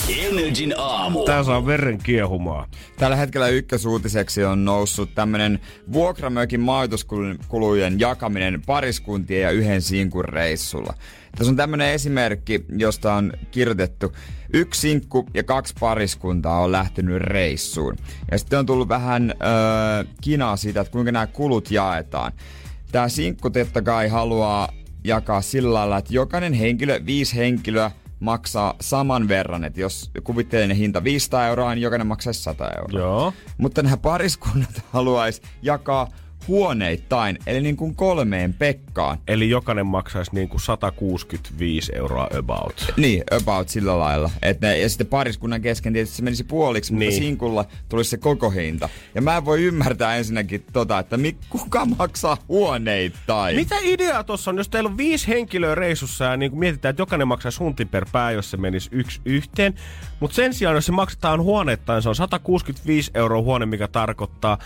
[0.09, 1.25] Energin aamu.
[1.25, 2.66] Tää saa veren kiehumaa.
[2.99, 5.61] Tällä hetkellä ykkösuutiseksi on noussut tämmönen
[5.92, 10.95] vuokramökin majoituskulujen jakaminen pariskuntien ja yhden sinkun reissulla.
[11.37, 14.12] Tässä on tämmönen esimerkki, josta on kirjoitettu.
[14.53, 17.97] Yksi sinkku ja kaksi pariskuntaa on lähtenyt reissuun.
[18.31, 22.33] Ja sitten on tullut vähän öö, kinaa siitä, että kuinka nämä kulut jaetaan.
[22.92, 24.69] Tämä sinkku totta kai haluaa
[25.05, 27.90] jakaa sillä lailla, että jokainen henkilö, viisi henkilöä,
[28.27, 29.65] maksaa saman verran.
[29.65, 33.01] Että jos kuvitteellinen hinta 500 euroa, niin jokainen maksaisi 100 euroa.
[33.01, 33.33] Joo.
[33.59, 36.09] Mutta nämä pariskunnat haluaisi jakaa
[36.49, 39.19] huoneittain, eli niin kuin kolmeen Pekkaan.
[39.29, 42.93] Eli jokainen maksaisi niin kuin 165 euroa about.
[42.97, 44.31] Niin, about sillä lailla.
[44.43, 47.13] Et ne, ja sitten pariskunnan kesken tietysti se menisi puoliksi, mutta Niin.
[47.23, 48.89] sinkulla tulisi se koko hinta.
[49.15, 53.57] Ja mä en voi ymmärtää ensinnäkin tota, että mi, kuka maksaa huoneittain?
[53.57, 57.29] Mitä ideaa tuossa on, jos teillä on viisi henkilöä reissussa ja niin mietitään, että jokainen
[57.29, 59.75] maksaisi huntin per pää, jos se menisi yksi yhteen.
[60.21, 64.59] Mutta sen sijaan, jos se maksetaan huoneittain, se on 165 euroa huone, mikä tarkoittaa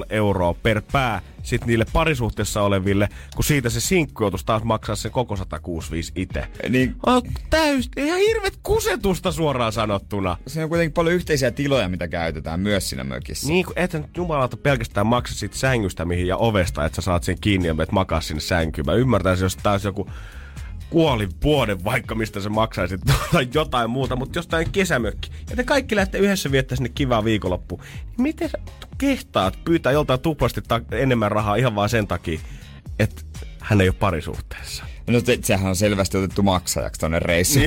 [0.00, 4.96] 82,5 euroa per pää sitten niille parisuhteessa oleville, kun siitä se sinkku joutuisi taas maksaa
[4.96, 6.46] sen koko 165 itse.
[6.68, 10.36] Niin, On täys, ihan hirvet kusetusta suoraan sanottuna.
[10.46, 13.48] se on kuitenkin paljon yhteisiä tiloja, mitä käytetään myös siinä mökissä.
[13.48, 17.02] Niin kuin et sä nyt jumalauta pelkästään maksa siitä sängystä mihin ja ovesta, että sä
[17.02, 18.86] saat sen kiinni ja menet makaa sinne sänkyyn.
[18.86, 20.10] Mä ymmärtäisin, jos taas joku
[20.90, 22.98] kuoli vuoden vaikka, mistä se maksaisi
[23.32, 25.30] tai jotain muuta, mutta jostain kesämökki.
[25.50, 27.80] Ja te kaikki lähtee yhdessä viettää sinne kivaa viikonloppuun.
[27.80, 28.58] Niin miten sä
[28.98, 32.40] kehtaat pyytää joltain tuplasti ta- enemmän rahaa ihan vaan sen takia,
[32.98, 33.22] että
[33.60, 34.84] hän ei ole parisuhteessa?
[35.06, 37.66] No se, sehän on selvästi otettu maksajaksi tonne reissuun.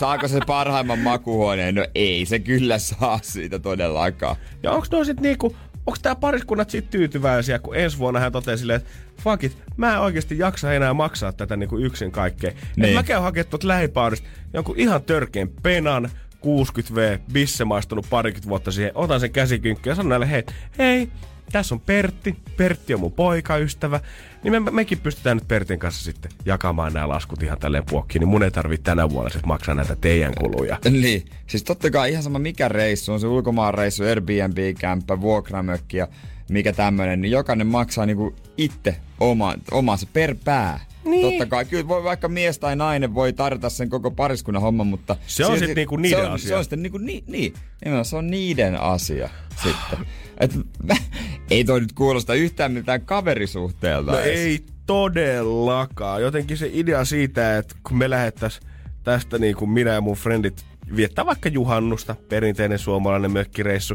[0.00, 1.74] Saako se parhaimman makuhuoneen?
[1.74, 4.36] No ei se kyllä saa siitä todellakaan.
[4.62, 8.60] Ja onks no sit niinku, onks tää pariskunnat sit tyytyväisiä, kun ensi vuonna hän totesi
[8.60, 8.90] silleen, että
[9.22, 12.52] fuck it, mä en oikeesti jaksa enää maksaa tätä niinku yksin kaikkea.
[12.76, 12.94] Niin.
[12.94, 16.10] Mä käyn hakemaan tuot lähipaudesta jonkun ihan törkeen penan,
[16.46, 20.44] 60V, bisse maistunut parikymmentä vuotta siihen, otan sen käsikynkkä ja sanon näille, hei,
[20.78, 21.08] hei,
[21.52, 24.00] tässä on Pertti, Pertti on mun poikaystävä,
[24.42, 28.28] niin me, mekin pystytään nyt Pertin kanssa sitten jakamaan nämä laskut ihan tälleen puokkiin, niin
[28.28, 30.78] mun ei tarvitse tänä vuonna sitten maksaa näitä teidän kuluja.
[30.90, 36.08] Niin, siis totta kai ihan sama mikä reissu on se ulkomaan reissu, Airbnb-kämppä, vuokramökki ja
[36.50, 40.80] mikä tämmönen, niin jokainen maksaa niinku itse oma, omansa per pää.
[41.04, 41.30] Niin.
[41.30, 45.16] Totta kai, kyllä voi vaikka mies tai nainen voi tarjota sen koko pariskunnan homman, mutta...
[45.26, 46.48] Se on silti- sit niinku niiden se on, asia.
[46.48, 49.28] Se on sitten niinku, ni, niin, nimenomaan se on niiden asia
[49.62, 49.98] sitten.
[50.42, 50.58] Et,
[51.50, 54.38] ei toi nyt kuulosta yhtään mitään kaverisuhteelta No edes.
[54.38, 56.22] ei todellakaan.
[56.22, 58.60] Jotenkin se idea siitä, että kun me lähettäis
[59.04, 60.64] tästä niin kuin minä ja mun frendit
[60.96, 63.94] viettää vaikka juhannusta, perinteinen suomalainen mökkireissu,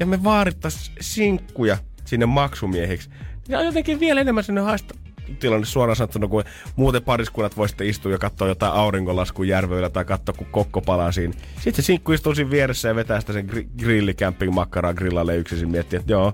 [0.00, 3.10] ja me vaarittais sinkkuja sinne maksumiehiksi.
[3.48, 4.94] Ja on jotenkin vielä enemmän sinne haista
[5.40, 6.44] tilanne suoraan sanottuna, kuin
[6.76, 11.12] muuten pariskunnat voi sitten istua ja katsoa jotain auringonlaskua järvöillä tai katsoa, kun kokko palaa
[11.12, 11.34] siinä.
[11.54, 15.58] Sitten se sinkku istuu siinä vieressä ja vetää sitä sen gri- grillikämping makkaraa grillalle yksin
[15.58, 16.32] siinä miettii, että joo,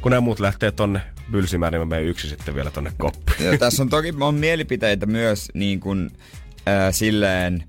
[0.00, 1.00] kun nämä muut lähtee tonne
[1.30, 3.44] bylsimään, niin mä menen yksin sitten vielä tonne koppiin.
[3.50, 6.10] Ja tässä on toki on mielipiteitä myös niin kuin,
[6.68, 7.64] äh, silleen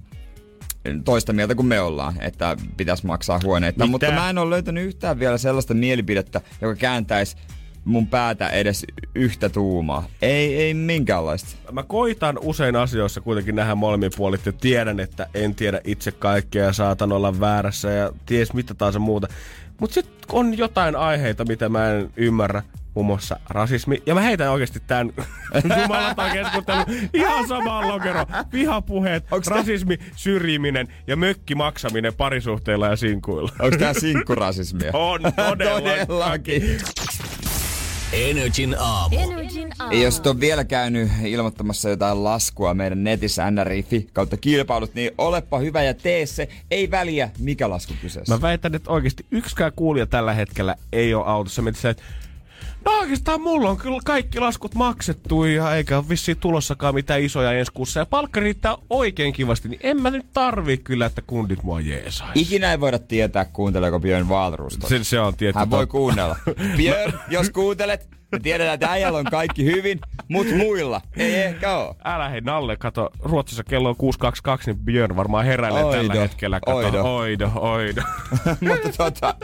[1.06, 3.78] toista mieltä kuin me ollaan, että pitäisi maksaa huoneita.
[3.78, 3.92] Mitä?
[3.92, 7.38] Mutta mä en ole löytänyt yhtään vielä sellaista mielipidettä, joka kääntäisi
[7.86, 10.08] mun päätä edes yhtä tuumaa.
[10.22, 11.72] Ei, ei minkäänlaista.
[11.72, 16.66] Mä koitan usein asioissa kuitenkin nähdä molemmin puolit ja tiedän, että en tiedä itse kaikkea
[16.66, 19.28] ja saatan olla väärässä ja ties mitä taas muuta.
[19.80, 22.64] Mutta sitten on jotain aiheita, mitä mä en ymmärrä.
[22.96, 24.04] Muun muassa rasismi.
[24.06, 25.12] Ja mä heitän oikeasti tämän
[25.82, 28.26] jumalataan keskustelun ihan samaan lokero.
[28.54, 33.52] Vihapuheet, Onks rasismi, syrjiminen ja mökki maksaminen parisuhteilla ja sinkuilla.
[33.60, 34.92] Onko tää sinkkurasismia?
[35.12, 35.80] On todella.
[35.80, 36.78] Todellakin.
[38.14, 39.16] Energin aamu.
[39.92, 45.12] Ja jos et ole vielä käynyt ilmoittamassa jotain laskua meidän netissä nri.fi kautta kilpailut, niin
[45.18, 46.50] olepa hyvä ja tee se.
[46.72, 48.34] Ei väliä, mikä lasku kyseessä.
[48.34, 51.62] Mä väitän, että oikeasti yksikään kuulija tällä hetkellä ei ole autossa.
[51.62, 52.04] Mietit sä, että
[52.86, 57.54] no oikeastaan mulla on kyllä kaikki laskut maksettu ja eikä ole vissiin tulossakaan mitään isoja
[57.54, 58.00] ensi kuussa.
[58.00, 62.32] Ja palkka riittää oikein kivasti, niin en mä nyt tarvii kyllä, että kundit mua jeesais.
[62.36, 64.88] Ikinä ei voida tietää, kuunteleeko Björn tota.
[64.88, 65.60] Se, se on tietty.
[65.60, 66.36] Hän voi kuunnella.
[66.78, 71.96] Björn, jos kuuntelet, me tiedetään, että äijällä on kaikki hyvin, mutta muilla ei ehkä oo.
[72.04, 73.96] Älä hei Nalle, kato, Ruotsissa kello on
[74.58, 76.60] 6.22, niin Björn varmaan heräilee Oido, tällä hetkellä.
[76.60, 77.16] Kato, oido.
[77.16, 78.02] oido, oido.
[78.70, 79.36] mutta tota,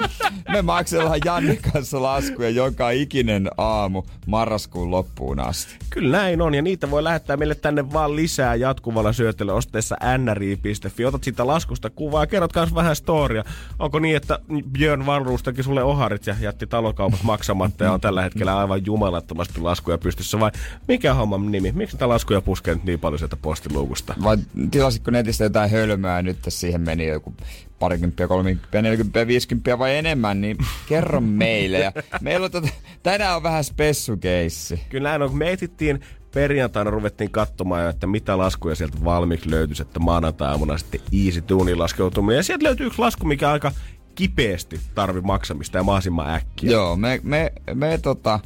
[0.49, 5.75] me maksellaan Janne kanssa laskuja joka ikinen aamu marraskuun loppuun asti.
[5.89, 11.05] Kyllä näin on, ja niitä voi lähettää meille tänne vaan lisää jatkuvalla syötöllä osteessa nri.fi.
[11.05, 13.43] Otat siitä laskusta kuvaa ja kerrot myös vähän storia.
[13.79, 14.39] Onko niin, että
[14.71, 18.85] Björn Valruus teki sulle oharit ja jätti talokaupat maksamatta ja on tällä hetkellä aivan aivan
[18.85, 20.51] jumalattomasti laskuja pystyssä vai
[20.87, 21.71] mikä homman nimi?
[21.71, 24.15] Miksi tätä laskuja puskee nyt niin paljon sieltä postiluukusta?
[24.23, 24.37] Vai
[24.71, 27.33] tilasitko netistä jotain hölmöä nyt tässä siihen meni joku
[27.79, 30.57] parikymppiä, kolmikymppiä, neljäkymppiä, viisikymppiä vai enemmän, niin
[30.89, 31.77] kerro meille.
[31.77, 32.67] Ja meillä on tota,
[33.03, 34.81] tänään on vähän spessukeissi.
[34.89, 35.99] Kyllä näin on, kun me etittiin
[36.33, 42.37] perjantaina ruvettiin katsomaan, että mitä laskuja sieltä valmiiksi löytyisi, että maanantai-aamuna sitten easy tuunin laskeutuminen.
[42.37, 43.71] Ja sieltä löytyy yksi lasku, mikä aika
[44.15, 46.71] kipeästi tarvi maksamista ja mahdollisimman äkkiä.
[46.71, 48.39] Joo, me, me, me tota,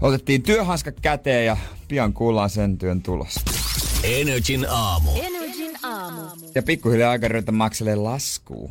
[0.00, 1.56] otettiin työhanska käteen ja
[1.88, 3.34] pian kuullaan sen työn tulos.
[4.02, 5.10] Energin aamu.
[5.22, 6.20] Energin aamu.
[6.54, 8.70] Ja pikkuhiljaa aika ruveta makselee laskuu.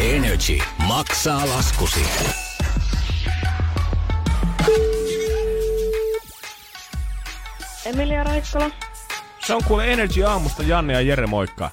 [0.00, 2.00] Energy maksaa laskusi.
[7.86, 8.70] Emilia Raikkola.
[9.46, 11.70] Se on kuule Energy aamusta Janne ja Jere, moikka.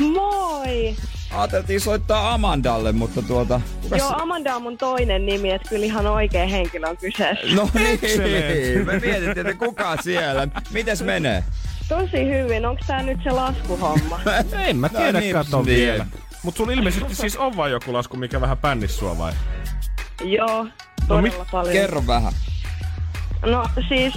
[0.00, 0.96] Moi!
[1.32, 3.60] Ajateltiin soittaa Amandalle, mutta tuota...
[3.82, 7.46] kukas Joo, se- Amanda on mun toinen nimi, että kyllä ihan oikea henkilö on kyseessä.
[7.54, 10.48] No niin, me mietittiin, että kuka siellä.
[10.70, 11.44] Mites menee?
[11.88, 14.20] Tosi hyvin, onko tää nyt se laskuhomma?
[14.66, 15.66] En mä tiedä, No no niin, kato niin.
[15.66, 16.06] vielä.
[16.42, 19.32] Mut sulla ilmeisesti siis on vain joku lasku, mikä vähän pännis sua vai?
[20.24, 20.70] Joo, No
[21.08, 21.72] todella mit- paljon.
[21.72, 22.32] Kerro vähän.
[23.46, 24.14] No siis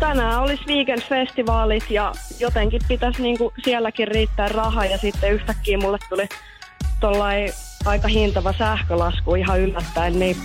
[0.00, 6.28] tänään olisi weekend-festivaalit ja jotenkin pitäisi niinku sielläkin riittää rahaa ja sitten yhtäkkiä mulle tuli
[7.00, 7.52] tollai
[7.84, 10.36] aika hintava sähkölasku ihan yllättäen, niin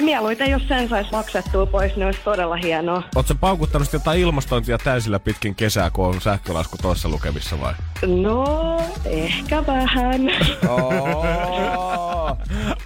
[0.00, 3.02] mieluiten jos sen saisi maksettua pois, niin olisi todella hienoa.
[3.26, 7.74] Sä paukuttanut jotain ilmastointia täysillä pitkin kesää, kun on sähkölasku toissa lukemissa vai?
[8.06, 10.20] No, ehkä vähän.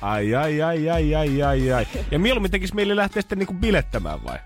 [0.01, 1.87] Ai, ai, ai, ai, ai, ai, ai.
[2.11, 4.39] Ja mieluummin tekis mieli lähteä sitten niinku bilettämään vai?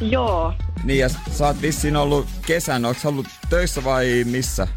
[0.00, 4.68] Joo, Niin ja sä oot vissiin ollut kesän, onko ollut töissä vai missä?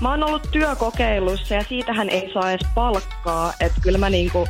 [0.00, 4.48] Mä oon ollut työkokeilussa ja siitähän ei saa edes palkkaa, että kyllä mä niinku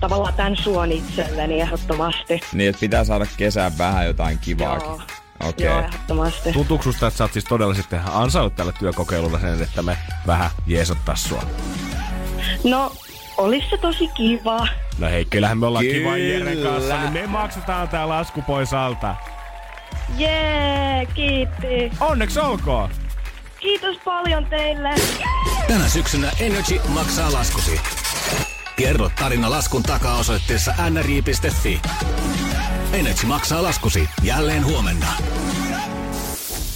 [0.00, 2.40] tavallaan tän suon itselleni ehdottomasti.
[2.52, 4.88] Niin, että pitää saada kesään vähän jotain kivaakin.
[4.88, 5.00] Joo.
[5.44, 5.66] Okei.
[5.66, 6.52] Joo, ehdottomasti.
[6.52, 10.50] Tuntuuko susta, että sä oot siis todella sitten ansainnut tällä työkokeilulla sen, että me vähän
[10.66, 11.42] jeesottais sua?
[12.64, 12.92] No,
[13.36, 14.66] olis se tosi kiva.
[14.98, 15.98] No hei, kyllähän me ollaan Kyllä.
[15.98, 19.14] kiva Jeren kanssa, niin me maksetaan tää lasku pois alta.
[20.16, 21.92] Jee, kiitti.
[22.00, 22.90] Onneksi olkoon!
[23.60, 24.90] Kiitos paljon teille.
[25.68, 27.80] Tänä syksynä Energy maksaa laskusi.
[28.76, 31.80] Kerro tarina laskun takaa osoitteessa nri.fi.
[32.92, 35.06] Energy maksaa laskusi jälleen huomenna.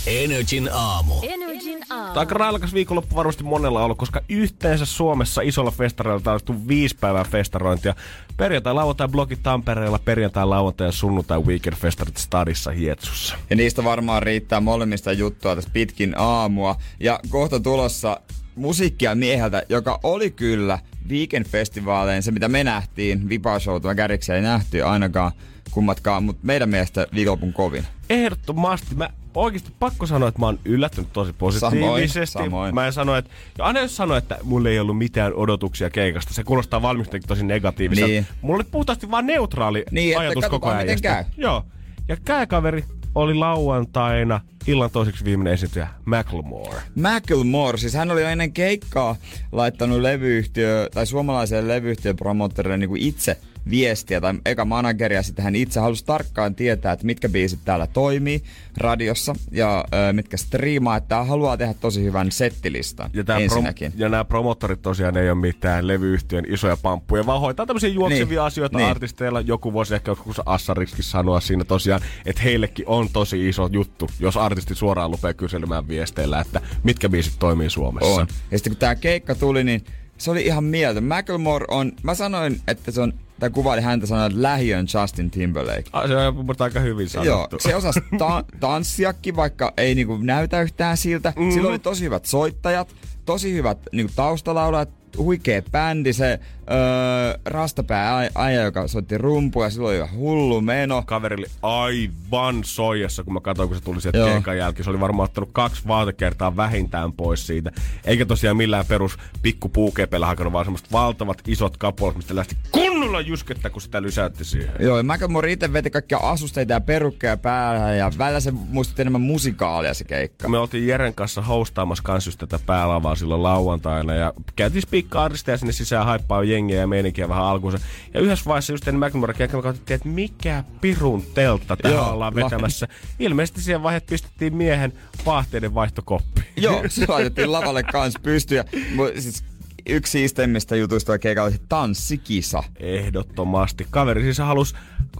[0.06, 1.14] Energin aamu.
[1.22, 2.02] Energin aamu.
[2.02, 6.96] Tämä on aika railakas viikonloppu varmasti monella ollut, koska yhteensä Suomessa isolla festareilla tarjottu viisi
[7.00, 7.94] päivää festarointia.
[8.36, 13.36] Perjantai, lauantai, blogit Tampereella, perjantai, lauantai ja sunnuntai weekend festarit Stadissa Hietsussa.
[13.50, 16.76] Ja niistä varmaan riittää molemmista juttua tässä pitkin aamua.
[17.00, 18.20] Ja kohta tulossa
[18.54, 24.42] musiikkia mieheltä, joka oli kyllä Weekend-festivaaleen, se mitä me nähtiin, Vipa Show, tämä Kärriksiä ei
[24.42, 25.32] nähty ainakaan
[25.70, 27.86] kummatkaan, mutta meidän mielestä viikonlopun kovin.
[28.10, 28.94] Ehdottomasti.
[28.94, 32.32] Mä oikeasti pakko sanoa, että mä oon yllättynyt tosi positiivisesti.
[32.32, 32.74] Samoin, samoin.
[32.74, 33.30] Mä en sano, että...
[33.58, 37.44] Ja aina jos sanoo, että mulla ei ollut mitään odotuksia keikasta, se kuulostaa valmistajakin tosi
[37.44, 38.08] negatiiviselta.
[38.08, 38.26] Niin.
[38.42, 40.80] Mulla oli puhtaasti vaan neutraali Niin, ajatus koko ajan.
[40.80, 41.24] miten käy.
[41.36, 41.64] Joo.
[42.08, 46.80] Ja kääkaveri oli lauantaina illan toiseksi viimeinen esiintyjä Macklemore.
[46.94, 49.16] Macklemore, siis hän oli jo ennen keikkaa
[49.52, 53.36] laittanut levyyhtiö, tai suomalaiselle levyyhtiön promotterille niin kuin itse
[53.70, 57.86] viestiä, tai eka manageri, ja sitten hän itse halusi tarkkaan tietää, että mitkä biisit täällä
[57.86, 58.42] toimii
[58.76, 63.92] radiossa, ja ö, mitkä striimaa, että hän haluaa tehdä tosi hyvän settilistan Ja, tää ensinnäkin.
[63.96, 68.40] ja nämä promottorit tosiaan ei ole mitään levyyhtiön isoja pamppuja, vaan hoitaa tämmöisiä juoksevia Niin,
[68.46, 68.90] asioita niin.
[68.90, 69.40] artisteilla.
[69.40, 74.36] Joku voisi ehkä joskus Assariksikin sanoa siinä tosiaan, että heillekin on tosi iso juttu, jos
[74.36, 78.10] artisti suoraan lupee kyselemään viesteillä, että mitkä biisit toimii Suomessa.
[78.20, 78.26] On.
[78.50, 79.84] Ja sitten kun tää keikka tuli, niin
[80.18, 81.00] se oli ihan mieltä.
[81.00, 85.84] Macklemore on, mä sanoin, että se on, tai kuvaili häntä sanoa, että lähiön Justin Timberlake.
[85.92, 87.30] Ah, se on mielestä aika hyvin sanottu.
[87.30, 91.32] Joo, se osasi ta- tanssiakin, vaikka ei niinku näytä yhtään siltä.
[91.36, 91.50] Mm.
[91.50, 96.40] Sillä oli tosi hyvät soittajat, tosi hyvät niinku taustalaulajat, huikea bändi, se
[96.70, 101.02] öö, rastapää äijä, joka soitti rumpua, sillä oli ihan hullu meno.
[101.06, 104.28] Kaveri oli aivan soijassa, kun mä katsoin, kun se tuli sieltä Joo.
[104.28, 104.84] keikan jälkeen.
[104.84, 107.72] Se oli varmaan ottanut kaksi vaatekertaa vähintään pois siitä.
[108.04, 113.20] Eikä tosiaan millään perus pikku puukepellä hakannut, vaan semmoista valtavat isot kapuolet, mistä lähti kunnolla
[113.20, 114.72] jusketta, kun sitä lysäytti siihen.
[114.80, 119.20] Joo, ja Macklemore itse veti kaikkia asusteita ja perukkeja päähän ja välillä se muistutti enemmän
[119.20, 120.48] musikaalia se keikka.
[120.48, 125.72] Me oltiin Jeren kanssa hostaamassa kans just tätä päälavaa silloin lauantaina ja käytiin spikka sinne
[125.72, 127.78] sisään haippaa jengiä ja meininkiä vähän alkuunsa.
[128.14, 132.10] Ja yhdessä vaiheessa just ennen McNamara keikkaa me katsottiin, että mikä pirun teltta tähän Joo,
[132.12, 132.88] ollaan la- vetämässä.
[133.18, 134.92] Ilmeisesti siihen vaiheet pistettiin miehen
[135.26, 136.40] vaatteiden vaihtokoppi.
[136.56, 138.56] Joo, se laitettiin lavalle kans pystyyn.
[138.72, 139.44] ja mu- Siis
[139.88, 142.62] yksi siisteimmistä jutuista keikalla oli tanssikisa.
[142.80, 143.86] Ehdottomasti.
[143.90, 144.74] Kaveri siis halusi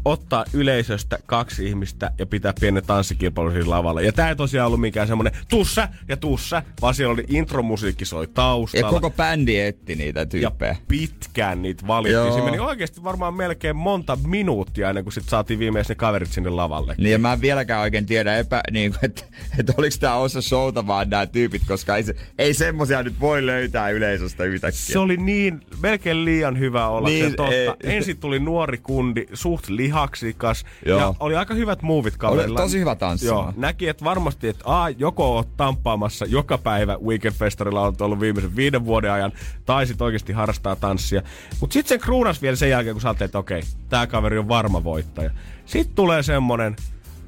[0.04, 4.00] ottaa yleisöstä kaksi ihmistä ja pitää pienen tanssikilpailun siinä lavalla.
[4.00, 8.26] Ja tää ei tosiaan ollut mikään semmonen tussa ja tussa, vaan siellä oli intromusiikki soi
[8.26, 8.86] taustalla.
[8.86, 10.76] Ja koko bändi etti niitä ja tyyppejä.
[10.88, 12.32] pitkään niitä valittiin.
[12.32, 16.50] Siinä meni oikeasti varmaan melkein monta minuuttia ennen kuin sit saatiin viimeisen ne kaverit sinne
[16.50, 16.94] lavalle.
[16.98, 19.22] Niin ja mä en vieläkään oikein tiedä, epä, niin kuin, että,
[19.58, 23.46] että oliko tää osa showta vaan nämä tyypit, koska ei, se, ei semmosia nyt voi
[23.46, 24.80] löytää yleisöstä yhtäkkiä.
[24.80, 27.52] Se oli niin, melkein liian hyvä olla Niin, niin, totta.
[27.54, 30.64] ei- Ensin tuli nuori kundi, suht lihaksikas.
[30.86, 31.00] Joo.
[31.00, 32.60] Ja oli aika hyvät muuvit kaverilla.
[32.60, 33.44] Oli tosi hyvä tanssimaan.
[33.44, 38.20] Joo, näki, että varmasti, että A, joko oot tamppaamassa joka päivä Weekend Festarilla on ollut
[38.20, 39.32] viimeisen viiden vuoden ajan,
[39.66, 41.22] tai sit oikeasti harrastaa tanssia.
[41.60, 44.84] Mutta sitten se kruunas vielä sen jälkeen, kun sä että okei, tää kaveri on varma
[44.84, 45.30] voittaja.
[45.66, 46.76] Sitten tulee semmonen,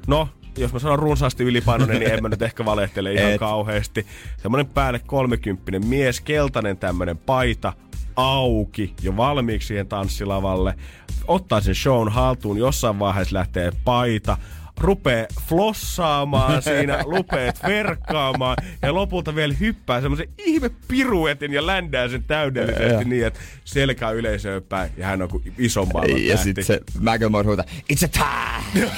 [0.07, 3.39] no, jos mä sanon runsaasti ylipainoinen, niin en mä nyt ehkä valehtele ihan Et.
[3.39, 4.05] kauheasti.
[4.41, 7.73] Semmonen päälle kolmekymppinen mies, keltainen tämmönen paita,
[8.21, 10.75] auki jo valmiiksi siihen tanssilavalle.
[11.27, 14.37] Ottaa sen shown haltuun, jossain vaiheessa lähtee paita,
[14.81, 22.23] rupee flossaamaan siinä, rupeet verkkaamaan ja lopulta vielä hyppää semmoisen ihme piruetin ja ländää sen
[22.23, 26.79] täydellisesti niin, että selkä yleisöön päin ja hän on kuin iso maailman Ja sitten se
[26.99, 28.91] Macklemore huutaa, it's a time!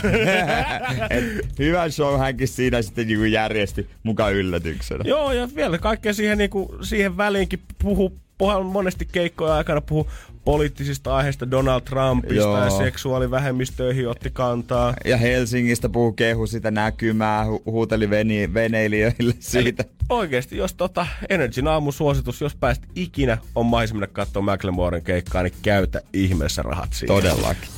[1.10, 5.04] Et hyvän show hänkin siinä sitten niinku järjesti mukaan yllätyksenä.
[5.08, 10.08] Joo, ja vielä kaikkea siihen, niinku, siihen väliinkin puhu, puhu monesti keikkoja aikana puhu
[10.46, 12.64] poliittisista aiheista, Donald Trumpista Joo.
[12.64, 14.94] ja seksuaalivähemmistöihin otti kantaa.
[15.06, 19.86] Ja Helsingistä puhuu kehu sitä näkymää, hu- huuteli veni, veneilijöille siitä.
[20.10, 25.44] Oikeesti, jos tota Energyn aamun suositus, jos pääst ikinä on mahdollisuus mennä katsomaan McLemoren keikkaa,
[25.44, 27.16] niin käytä ihmeessä rahat siihen.
[27.16, 27.70] Todellakin.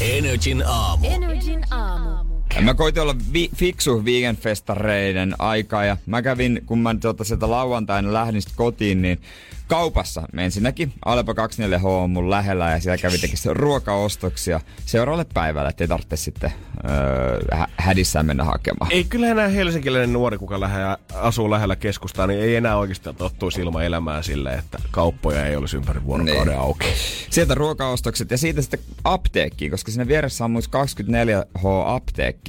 [0.00, 1.06] Energin aamu.
[1.06, 2.29] Energin aamu.
[2.60, 8.12] Mä koitin olla vi- fiksu vegan-festareiden aikaa ja mä kävin, kun mä tota, sieltä lauantaina
[8.12, 9.20] lähdin kotiin, niin
[9.66, 15.88] kaupassa ensinnäkin Alepa 24H on mun lähellä ja siellä kävin tekemään ruokaostoksia seuraavalle päivälle, ettei
[15.88, 16.52] tarvitse sitten
[16.90, 18.92] öö, hä- hädissään mennä hakemaan.
[18.92, 20.78] Ei kyllä enää helsinkiläinen nuori, kuka lähe,
[21.14, 25.76] asuu lähellä keskustaa, niin ei enää oikeastaan tottuisi ilman elämää silleen, että kauppoja ei olisi
[25.76, 26.58] ympäri vuorokauden Niin.
[26.60, 26.86] auki.
[27.30, 32.39] Sieltä ruokaostokset ja siitä sitten apteekkiin, koska siinä vieressä on myös 24H apteekki,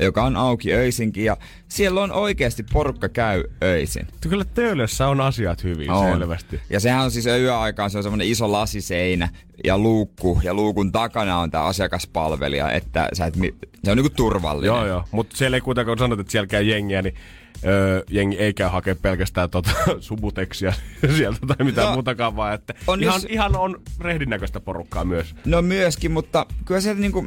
[0.00, 1.36] joka on auki öisinkin ja
[1.68, 4.06] siellä on oikeasti porukka käy öisin.
[4.28, 6.18] Kyllä Töölössä on asiat hyvin On.
[6.18, 6.60] selvästi.
[6.70, 9.28] Ja sehän on siis yöaikaan, se on semmoinen iso lasiseinä
[9.64, 13.34] ja luukku, ja luukun takana on tämä asiakaspalvelija, että sä et,
[13.84, 14.66] se on niinku turvallinen.
[14.66, 15.04] Joo, joo.
[15.10, 17.14] Mutta siellä ei kuitenkaan, kun sanot, että siellä käy jengiä, niin
[17.66, 19.70] öö, jengi ei käy hakea pelkästään tota,
[20.00, 20.72] subuteksia
[21.16, 25.04] sieltä tai mitään No, muutakaan, vaan että on ihan, jos- ihan on rehdin näköistä porukkaa
[25.04, 25.34] myös.
[25.44, 27.26] No myöskin, mutta kyllä sieltä niinku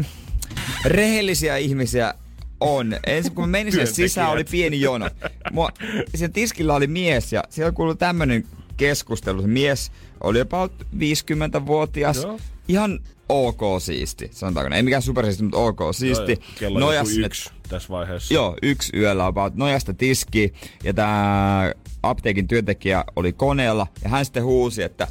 [0.85, 2.13] rehellisiä ihmisiä
[2.59, 2.95] on.
[3.07, 5.09] Ensin kun mä menin sen sisään, oli pieni jono.
[5.51, 5.69] Mua,
[6.15, 8.45] sen tiskillä oli mies ja siellä kuului tämmönen
[8.77, 9.41] keskustelu.
[9.41, 9.91] Se mies
[10.23, 12.23] oli about 50-vuotias.
[12.23, 12.39] Joo.
[12.67, 14.69] Ihan ok siisti, sanotaanko.
[14.69, 14.77] näin.
[14.77, 16.31] Ei mikään supersiisti, mutta ok siisti.
[16.31, 16.41] Joo.
[16.59, 18.33] Kello Nojas sinne- yksi tässä vaiheessa.
[18.33, 21.71] Joo, yksi yöllä about nojasta tiski ja tämä
[22.03, 25.07] apteekin työntekijä oli koneella ja hän sitten huusi, että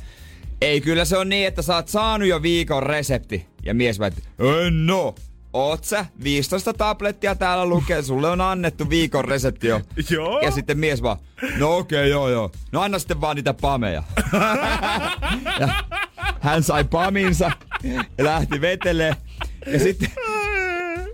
[0.61, 3.46] ei kyllä se on niin, että sä oot saanut jo viikon resepti.
[3.64, 4.22] Ja mies väitti,
[4.66, 5.14] en oo.
[5.52, 6.06] Oot sä?
[6.24, 9.80] 15 tablettia täällä lukee, sulle on annettu viikon resepti jo.
[10.10, 10.40] Joo.
[10.40, 11.16] Ja sitten mies vaan,
[11.58, 12.50] no okei, okay, joo joo.
[12.72, 14.02] No anna sitten vaan niitä pameja.
[15.60, 15.68] ja
[16.40, 17.50] hän sai paminsa
[18.18, 19.16] ja lähti vetelee.
[19.72, 20.10] Ja sitten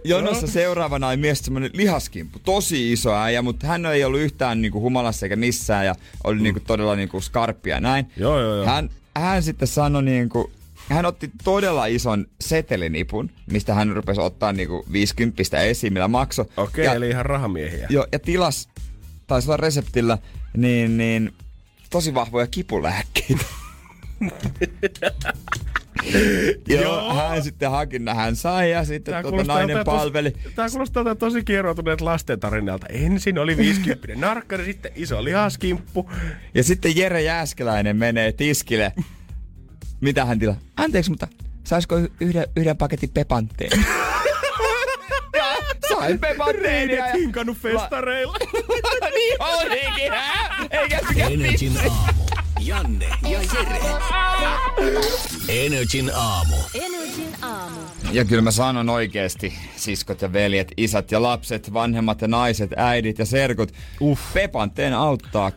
[0.05, 4.81] jonossa seuraavana oli mies semmonen lihaskimpu, tosi iso äijä, mutta hän ei ollut yhtään niinku
[4.81, 5.95] humalassa eikä missään ja
[6.25, 8.07] oli niinku todella niinku skarppia ja näin.
[8.17, 8.67] Joo, joo, joo.
[8.67, 10.51] Hän, hän sitten sanoi niinku,
[10.89, 16.47] hän otti todella ison setelinipun, mistä hän rupesi ottaa niinku 50 esiin, millä makso.
[16.57, 17.87] Okei, ja, eli ihan rahamiehiä.
[17.91, 18.69] Joo, ja tilas,
[19.27, 20.19] taisi olla reseptillä,
[20.57, 21.33] niin, niin
[21.91, 23.45] tosi vahvoja kipulääkkeitä.
[26.69, 27.15] Joo, Joo.
[27.15, 30.31] hän sitten haki, hän sai ja sitten Tää tuota, nainen palveli.
[30.31, 32.87] Tosi, tää kuulostaa jotain tosi kieroutuneet lasten tarinalta.
[32.87, 36.11] Ensin oli 50 narkkari, sitten iso lihaskimppu.
[36.55, 38.93] Ja sitten Jere Jääskeläinen menee tiskille.
[40.01, 40.57] Mitä hän tilaa?
[40.77, 41.29] Anteeksi, mutta
[41.65, 43.85] saisiko yhden, yhden paketin pepantteen?
[45.89, 47.05] Sain pepantteenia.
[47.05, 48.37] Reidet hinkannut festareilla.
[49.17, 50.67] niin olikin, hä?
[50.71, 51.01] Eikä
[51.81, 52.17] aamu.
[52.61, 53.81] Janne ja Jere.
[55.49, 56.57] Energin aamu.
[56.75, 57.81] Energin aamu.
[58.13, 63.19] Ja kyllä mä sanon oikeesti, siskot ja veljet, isät ja lapset, vanhemmat ja naiset, äidit
[63.19, 63.73] ja serkut.
[64.01, 64.35] Uff.
[64.35, 65.51] Pepanteen auttaa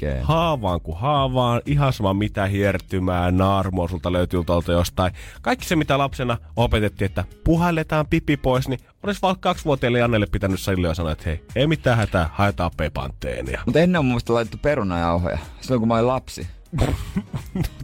[0.00, 0.24] kaikkeen.
[0.24, 5.12] Haavaan kuin haavaan, ihan sama mitä hiertymää, naarmua sulta löytyy tuolta jostain.
[5.42, 10.60] Kaikki se mitä lapsena opetettiin, että puhalletaan pipi pois, niin olisi vaikka kaksivuotiaille Jannelle pitänyt
[10.60, 13.62] salille ja sanoa, että hei, ei mitään hätää, haetaan pepanteenia.
[13.66, 16.46] Mutta ennen on mun mielestä laitettu perunajauhoja, silloin kun mä olin lapsi.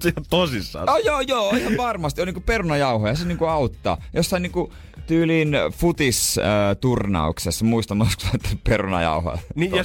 [0.00, 0.90] Se on tosissaan.
[0.90, 2.20] Oh, joo, joo, ihan varmasti.
[2.20, 3.98] On niinku perunajauhoja, se niinku auttaa.
[4.12, 4.72] Jossain niinku
[5.06, 9.38] tyyliin futis-turnauksessa, muistan, mä olisiko laittanut perunajauhoja.
[9.54, 9.84] Niin, ja,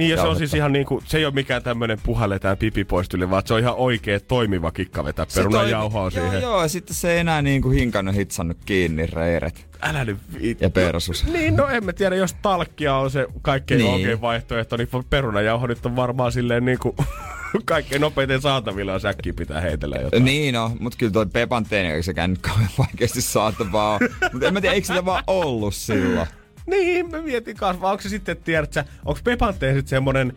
[0.00, 3.08] niin ja se on siis ihan niinku, se ei ole mikään tämmönen puhalletaan pipi pois
[3.08, 6.42] tyyli, vaan se on ihan oikea toimiva kikka vetää Se perunajauhoa toimi- siihen.
[6.42, 10.60] Joo, joo, ja sitten se ei enää niinku hinkannut hitsannut kiinni reiret Älä nyt viit.
[10.60, 11.24] ja persus.
[11.26, 13.86] Niin, no en mä tiedä, jos talkkia on se kaikkein Niin.
[13.86, 13.94] niin.
[14.00, 16.94] oikein vaihtoehto, niin perunajauho nyt on varmaan silleen niinku
[17.64, 20.24] kaikkein nopeiten saatavilla, jos äkkiä pitää heitellä jotain.
[20.24, 23.98] Niin no, mut kyllä toi Pepan teini ei sekään nyt kauhean vaikeasti saatavaa
[24.32, 26.26] Mutta en mä tiedä, eikö sitä vaan ollut silloin?
[26.70, 30.32] Niin, mä mietin kanssa, onko se sitten, tiedät sä, onko Pepante sitten semmonen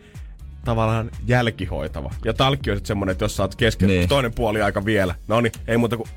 [0.64, 2.14] tavallaan jälkihoitava.
[2.24, 4.08] Ja talkki on sitten semmonen, että jos sä oot kesken, niin.
[4.08, 5.14] toinen puoli aika vielä.
[5.28, 6.08] No niin, ei muuta kuin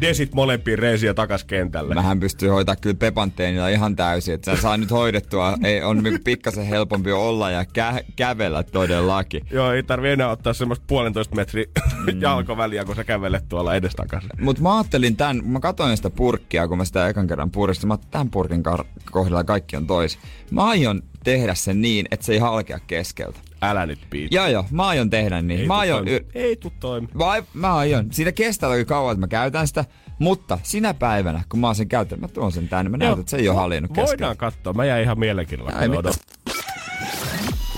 [0.00, 1.94] desit molempiin reisiä takas kentälle.
[1.94, 5.58] Mähän pystyy hoitaa kyllä Pepan teinillä ihan täysin, että sä saa nyt hoidettua.
[5.64, 9.42] Ei, on niinku pikkasen helpompi olla ja kä- kävellä todellakin.
[9.50, 11.64] Joo, ei tarvi enää ottaa semmoista puolentoista metriä
[12.06, 12.20] mm.
[12.20, 14.30] jalkoväliä, kun sä kävelet tuolla edestakaisin.
[14.40, 17.88] Mutta mä ajattelin tämän, mä katsoin sitä purkkia, kun mä sitä ekan kerran puristin.
[17.88, 20.18] Mä tämän purkin kar- kohdalla kaikki on tois.
[20.50, 23.40] Mä aion tehdä sen niin, että se ei halkea keskeltä.
[23.62, 24.34] Älä nyt piitä.
[24.36, 25.60] Joo joo, mä aion tehdä niin.
[25.60, 26.10] Ei mä aion, toimi.
[26.16, 27.08] y- Ei tuu toimi.
[27.18, 28.06] Vai, mä aion.
[28.12, 29.84] Siinä kestää toki kauan, että mä käytän sitä.
[30.18, 32.88] Mutta sinä päivänä, kun mä oon sen käyttänyt, mä tuon sen tänne.
[32.90, 34.34] Mä näytän, että se ei ole haljennut Voidaan keskeltä.
[34.34, 34.72] katsoa.
[34.72, 35.72] Mä jäin ihan mielenkiinnolla.
[35.82, 35.88] Ei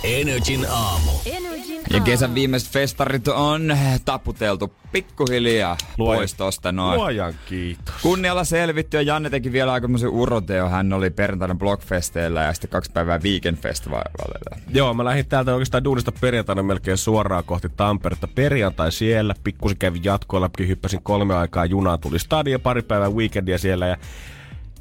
[0.05, 1.11] Energin aamu.
[1.27, 2.05] Energin Ja aamu.
[2.05, 6.99] kesän viimeiset festarit on taputeltu pikkuhiljaa Luoja- pois tosta noin.
[6.99, 7.95] Luojan kiitos.
[8.03, 10.69] Kunnialla selvitty ja Janne teki vielä aikamoisen uroteo.
[10.69, 14.57] Hän oli perjantaina Blockfesteillä ja sitten kaksi päivää Weekend Festivalilla.
[14.75, 18.29] Joo, mä lähdin täältä oikeastaan duunista perjantaina melkein suoraan kohti Tamperetta.
[18.29, 23.87] Perjantai siellä, pikkusen kävin jatkoilla, hyppäsin kolme aikaa junaan, tuli stadia, pari päivää weekendia siellä
[23.87, 23.97] ja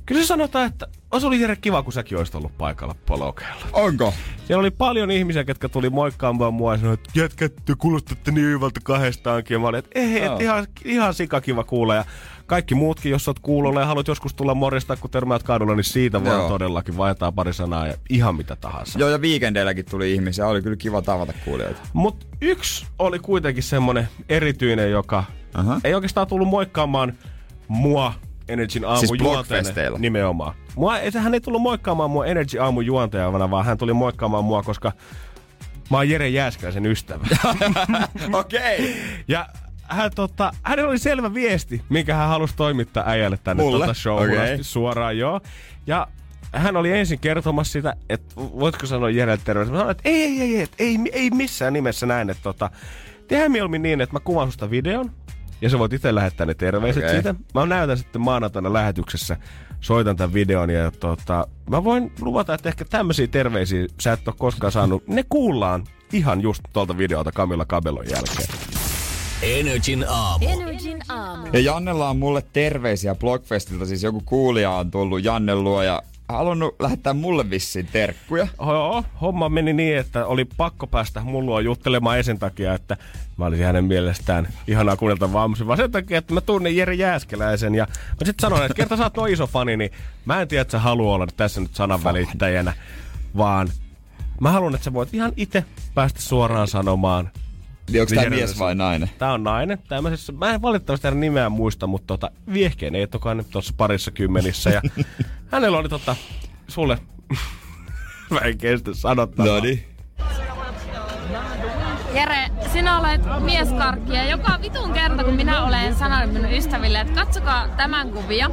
[0.09, 0.87] Kyllä se sanotaan, että
[1.19, 3.65] se oli hirveän kiva, kun säkin olisit ollut paikalla polokeilla.
[3.73, 4.13] Onko?
[4.45, 8.45] Siellä oli paljon ihmisiä, ketkä tuli moikkaamaan mua ja sanoi, että jätkät, te kuulostatte niin
[8.45, 9.55] hyvältä kahdestaankin.
[9.55, 10.35] Ja mä olin, että ei, Joo.
[10.35, 11.95] et ihan, ihan sikakiva kuulla.
[11.95, 12.05] Ja
[12.45, 16.23] kaikki muutkin, jos oot kuulolla ja haluat joskus tulla morjesta, kun törmäät kadulla, niin siitä
[16.23, 16.49] vaan Joo.
[16.49, 18.99] todellakin vaihtaa pari sanaa ja ihan mitä tahansa.
[18.99, 20.47] Joo, ja Weekendeilläkin tuli ihmisiä.
[20.47, 21.81] Oli kyllä kiva tavata kuulijoita.
[21.93, 25.81] Mutta yksi oli kuitenkin semmonen erityinen, joka Aha.
[25.83, 27.13] ei oikeastaan tullut moikkaamaan
[27.67, 28.13] mua
[28.49, 29.11] Energyn aamu Siis?
[29.97, 30.53] Nimenomaan.
[30.75, 34.91] Mua, hän ei tullut moikkaamaan mua Energy aamu juontajana, vaan hän tuli moikkaamaan mua, koska
[35.89, 37.27] mä oon Jere Jääskäisen ystävä.
[38.39, 38.75] Okei.
[38.79, 38.93] Okay.
[39.27, 39.45] ja
[39.83, 43.85] hän, tota, hänellä oli selvä viesti, minkä hän halusi toimittaa äijälle tänne Mulle?
[43.85, 44.51] tota showhun Okei.
[44.51, 45.41] asti suoraan, joo.
[45.87, 46.07] Ja
[46.53, 49.69] hän oli ensin kertomassa sitä, että voitko sanoa Jerelle terveys.
[49.69, 52.69] Mä sanoin, että ei, ei, ei, ei, ei, ei missään nimessä näin, että tota,
[53.27, 55.11] tehdään mieluummin niin, että mä kuvaan susta videon,
[55.61, 57.13] ja sä voit itse lähettää ne terveiset Okei.
[57.13, 57.35] siitä.
[57.53, 59.37] Mä näytän sitten maanantaina lähetyksessä,
[59.81, 64.35] soitan tämän videon ja tota, mä voin luvata, että ehkä tämmöisiä terveisiä sä et ole
[64.39, 65.07] koskaan saanut.
[65.07, 65.83] Ne kuullaan
[66.13, 68.47] ihan just tuolta videolta Camilla Cabellon jälkeen.
[69.41, 70.45] Energin aamu.
[70.49, 71.47] Energin aamu.
[71.53, 73.85] Ja Jannella on mulle terveisiä Blockfestilta.
[73.85, 78.47] Siis joku kuulija on tullut Janne luo ja halunnut lähettää mulle vissiin terkkuja.
[78.59, 82.97] Joo, homma meni niin, että oli pakko päästä mullua juttelemaan ei sen takia, että
[83.37, 87.75] mä olisin hänen mielestään ihanaa kuunnelta vamsi, vaan sen takia, että mä tunnen Jere Jääskeläisen
[87.75, 89.91] ja mä sitten sanoin, että kerta sä oot noin iso fani, niin
[90.25, 92.73] mä en tiedä, että sä haluaa olla tässä nyt sananvälittäjänä,
[93.37, 93.67] vaan
[94.41, 97.31] mä haluan, että sä voit ihan itse päästä suoraan sanomaan.
[97.91, 99.09] Niin onko Jere mies vai nainen?
[99.17, 99.79] Tää on nainen.
[99.87, 104.11] Tämmöisessä, mä en valitettavasti hänen nimeään muista, mutta tota, viehkeen ei tokaan nyt tuossa parissa
[104.11, 104.69] kymmenissä.
[104.69, 104.81] Ja
[105.51, 106.15] hänellä oli tota,
[106.67, 106.97] sulle,
[108.31, 109.53] mä en kestä sanottavaa.
[109.53, 109.88] No niin.
[112.13, 117.13] Jere, sinä olet mieskarkki ja joka vitun kerta, kun minä olen sanonut minun ystäville, että
[117.13, 118.49] katsokaa tämän kuvia,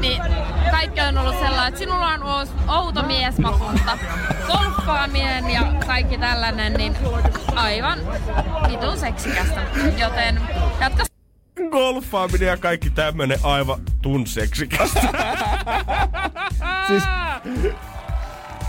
[0.00, 0.22] niin
[0.70, 3.98] kaikki on ollut sellainen, että sinulla on ou- outo miesmakunta,
[4.46, 6.96] golffaaminen ja kaikki tällainen, niin
[7.54, 7.98] aivan
[8.70, 9.62] vitun seksikästä.
[9.98, 10.40] Joten
[10.80, 11.04] jatka
[11.70, 15.00] golfaaminen ja kaikki tämmönen aivan tunseksikästä.
[16.86, 17.02] Siis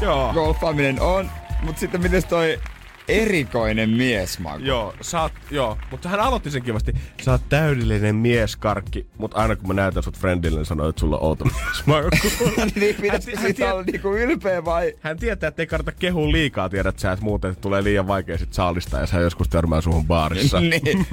[0.01, 0.33] joo.
[0.33, 2.59] golfaaminen on, mutta sitten miten toi
[3.07, 4.63] erikoinen miesmaku?
[4.63, 6.93] Joo, sä oot, joo, mutta hän aloitti sen kivasti.
[7.21, 11.17] Sä oot täydellinen mieskarkki, mutta aina kun mä näytän sut friendille, niin sanoo, että sulla
[11.17, 12.09] on outo miesmaku.
[12.79, 14.93] niin pitäisi Hän- hän siitä tie- olla niinku ylpeä vai?
[15.01, 18.53] Hän tietää, että ei kannata kehua liikaa, tiedät sä, että muuten tulee liian vaikea sit
[18.53, 20.59] saalistaa ja sä joskus törmää suhun baarissa.
[20.61, 21.07] niin.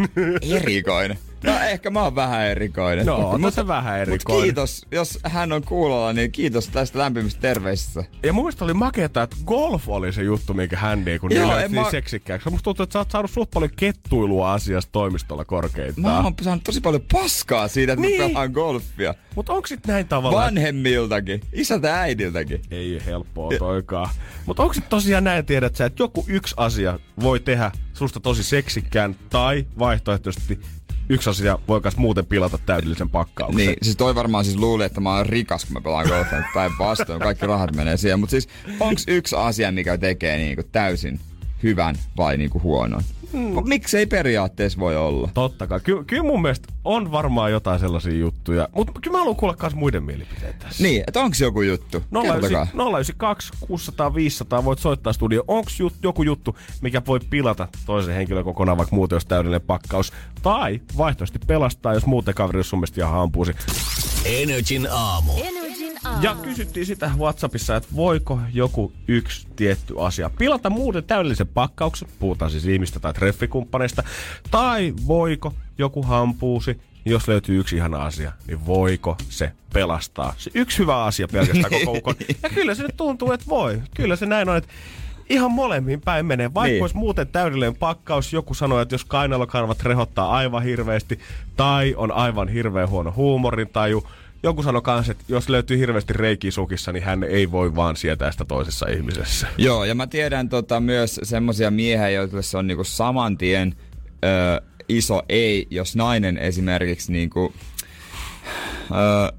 [0.50, 1.18] Erikoinen.
[1.44, 3.06] No ehkä mä oon vähän erikoinen.
[3.06, 4.42] No, on Mut- se vähän Mut erikoinen.
[4.44, 8.04] kiitos, jos hän on kuulolla, niin kiitos tästä lämpimistä terveisistä.
[8.22, 11.58] Ja mun mielestä oli makeeta, että golf oli se juttu, minkä hän niin kun Joo,
[11.58, 12.50] niin mä- seksikkääksi.
[12.50, 16.14] Musta tuntuu, että sä oot saanut suht paljon kettuilua asiasta toimistolla korkeintaan.
[16.16, 18.20] Mä oon saanut tosi paljon paskaa siitä, että niin.
[18.22, 19.14] Mä pelaan golfia.
[19.36, 20.44] Mut onko sit näin tavallaan?
[20.44, 22.62] Vanhemmiltakin, isältä ja äidiltäkin.
[22.70, 24.08] Ei helppoa toikaan.
[24.46, 28.42] Mutta onko se tosiaan näin, tiedät sä, että joku yksi asia voi tehdä susta tosi
[28.42, 30.60] seksikkään, tai vaihtoehtoisesti
[31.10, 33.56] yksi asia voi muuten pilata täydellisen pakkauksen.
[33.56, 36.42] Niin, siis toi varmaan siis luuli, että mä oon rikas, kun mä pelaan golfia.
[36.54, 38.20] Päinvastoin, kaikki rahat menee siihen.
[38.20, 38.48] Mutta siis
[38.80, 41.20] onks yksi asia, mikä tekee niinku täysin
[41.62, 43.02] hyvän vai niinku huonon?
[43.32, 43.68] Hmm.
[43.68, 45.28] Miksei periaatteessa voi olla?
[45.34, 45.80] Totta kai.
[45.80, 48.68] Ky- kyllä mun mielestä on varmaan jotain sellaisia juttuja.
[48.74, 50.82] Mutta kyllä mä haluan kuulla myös muiden mielipiteitä tässä.
[50.82, 52.02] Niin, että onks joku juttu?
[52.22, 52.66] Kertokaa.
[52.74, 55.44] 092 600 500 voit soittaa studio.
[55.48, 60.12] Onko jut, joku juttu, mikä voi pilata toisen henkilön kokonaan, vaikka muuten jos täydellinen pakkaus?
[60.42, 63.52] Tai vaihtoehtoisesti pelastaa, jos muuten kaveri sun mielestä ihan hampuusi.
[64.24, 65.32] Energin aamu.
[65.32, 65.69] Energin
[66.04, 66.22] aamu.
[66.22, 72.50] Ja kysyttiin sitä Whatsappissa, että voiko joku yksi tietty asia pilata muuten täydellisen pakkauksen, puhutaan
[72.50, 74.02] siis ihmistä tai treffikumppaneista,
[74.50, 80.34] tai voiko joku hampuusi, jos löytyy yksi ihana asia, niin voiko se pelastaa?
[80.38, 82.14] Se yksi hyvä asia pelkästään koko ukon.
[82.42, 83.82] Ja kyllä se nyt tuntuu, että voi.
[83.94, 84.70] Kyllä se näin on, että
[85.28, 86.54] ihan molemmin päin menee.
[86.54, 86.82] Vaikka Niin.
[86.82, 91.18] olisi muuten täydellinen pakkaus, joku sanoo, että jos kainalokarvat rehottaa aivan hirveästi,
[91.56, 94.06] tai on aivan hirveän huono huumorintaju,
[94.42, 98.32] joku sanoi kanssa, että jos löytyy hirveästi reikiä sukissa, niin hän ei voi vaan sietää
[98.32, 99.46] sitä toisessa ihmisessä.
[99.58, 103.74] Joo, ja mä tiedän tota, myös semmosia miehiä, joille se on niinku saman tien
[104.24, 107.54] ö, iso ei, jos nainen esimerkiksi niinku,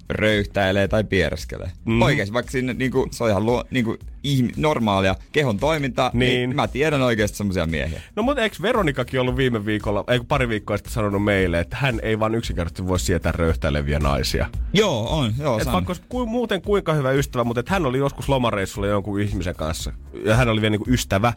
[0.10, 1.72] röyhtäilee tai piereskelee.
[1.86, 2.02] Mm.
[2.02, 6.30] Oikeesti, vaikka sinne, niinku, se on ihan luo, niinku, ihmi, normaalia kehon toimintaa, niin.
[6.30, 8.02] niin mä tiedän oikeasti semmosia miehiä.
[8.16, 11.99] No mutta eikö Veronikakin ollut viime viikolla, ei pari viikkoa sitten sanonut meille, että hän
[12.04, 14.47] ei vaan yksinkertaisesti voi sietää röyhtäileviä naisia.
[14.74, 17.97] Joo, on, joo, Et vaikka olisi ku, muuten kuinka hyvä ystävä, mutta että hän oli
[17.97, 19.93] joskus lomareissulla jonkun ihmisen kanssa.
[20.26, 21.34] Ja hän oli vielä niinku ystävä,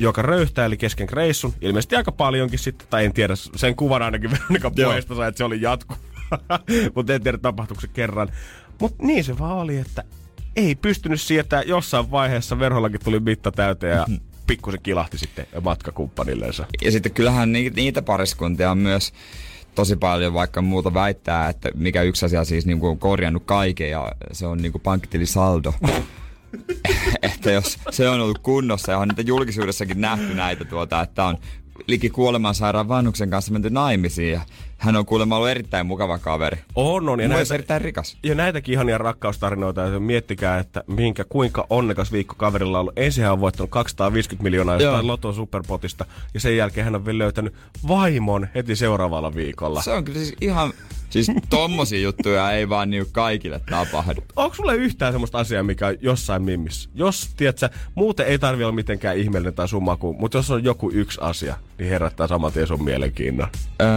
[0.00, 1.54] joka röyhtäili kesken reissun.
[1.60, 4.90] Ilmeisesti aika paljonkin sitten, tai en tiedä, sen kuvan ainakin Veronikan Joo.
[4.90, 5.98] puheesta sai, että se oli jatkuva.
[6.94, 8.28] mutta en tiedä, tapahtuiko se kerran.
[8.80, 10.04] Mutta niin se vaan oli, että
[10.56, 11.62] ei pystynyt sietää.
[11.62, 14.06] Jossain vaiheessa Verhollakin tuli mitta täyteen ja
[14.46, 16.66] pikkusen kilahti sitten matkakumppanillensa.
[16.82, 19.12] Ja sitten kyllähän ni- niitä pariskuntia on myös
[19.74, 24.12] tosi paljon, vaikka muuta väittää, että mikä yksi asia siis niin on korjannut kaiken ja
[24.32, 25.74] se on niin pankitilisaldo.
[27.22, 31.38] että jos se on ollut kunnossa ja on niitä julkisuudessakin nähty näitä tuota, että on
[31.86, 34.40] liki kuolemansairaan vanhuksen kanssa menty naimisiin ja
[34.78, 36.58] hän on kuulemma ollut erittäin mukava kaveri.
[36.74, 37.20] On, on.
[37.20, 38.16] Ja, näitä, erittäin rikas.
[38.22, 39.80] ja näitäkin ihania rakkaustarinoita.
[39.80, 42.98] Ja miettikää, että minkä, kuinka onnekas viikko kaverilla on ollut.
[42.98, 44.82] Ensin hän on voittanut 250 miljoonaa Joo.
[44.82, 46.06] jostain Loton superpotista.
[46.34, 47.54] Ja sen jälkeen hän on vielä löytänyt
[47.88, 49.82] vaimon heti seuraavalla viikolla.
[49.82, 50.72] Se on kyllä siis ihan,
[51.10, 54.24] siis tommosia juttuja ei vaan niinku kaikille tapahdu.
[54.36, 56.90] Onko sulle yhtään semmoista asiaa, mikä on jossain mimmissä?
[56.94, 60.90] Jos, tiedätkö, muuten ei tarvi olla mitenkään ihmeellinen tai sun maku, mutta jos on joku
[60.94, 63.48] yksi asia, niin herättää saman tien sun mielenkiinnon.
[63.80, 63.88] Öö,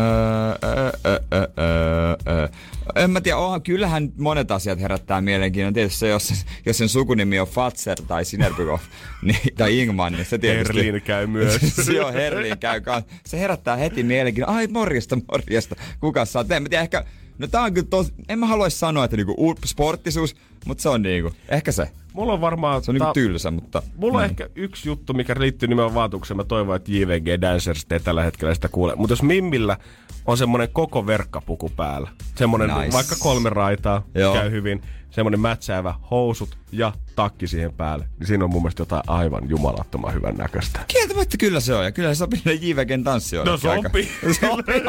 [0.64, 2.48] öö, öö, öö, öö.
[2.96, 5.74] En mä tiedä, onhan, kyllähän monet asiat herättää mielenkiinnon.
[5.74, 8.80] Tietysti se, jos, sen- jos sen sukunimi on Fatser tai Sinerbykov
[9.22, 10.86] niin, tai Ingman, niin se tietysti...
[10.86, 11.60] Herlin käy myös.
[11.86, 13.12] se on Herlin käy kanssa.
[13.26, 14.56] Se herättää heti mielenkiinnon.
[14.56, 15.76] Ai morjesta, morjesta.
[16.00, 16.52] Kuka sä oot?
[16.52, 17.06] En mä tiedä, ehkä...
[17.40, 18.14] No tää on kyllä tos...
[18.30, 20.36] En mä haluaisi sanoa, että niinku u- sporttisuus,
[20.66, 21.32] mutta se on niinku...
[21.50, 21.90] Ehkä se.
[22.14, 22.84] Mulla on varmaan...
[22.84, 23.82] Se on niinku ta- tylsä, mutta...
[23.96, 24.30] Mulla on näin.
[24.30, 26.38] ehkä yksi juttu, mikä liittyy nimenomaan vaatukseen.
[26.38, 28.96] Mä toivon, että JVG Dancers ei tällä hetkellä sitä kuule.
[28.96, 29.78] Mutta jos Mimmillä
[30.26, 32.92] on semmonen koko verkkapuku päällä, semmonen nice.
[32.94, 34.34] vaikka kolme raitaa, Joo.
[34.34, 34.82] käy hyvin,
[35.12, 40.14] semmonen mätsäävä housut ja takki siihen päälle, niin siinä on mun mielestä jotain aivan jumalattoman
[40.14, 40.80] hyvän näköistä.
[40.88, 43.52] Kieltämättä kyllä se on, ja kyllä se sopii ne JVGn tanssijoille.
[43.52, 44.10] No sopii.
[44.42, 44.82] Sopii.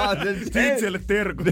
[0.53, 1.47] Siitä terkut.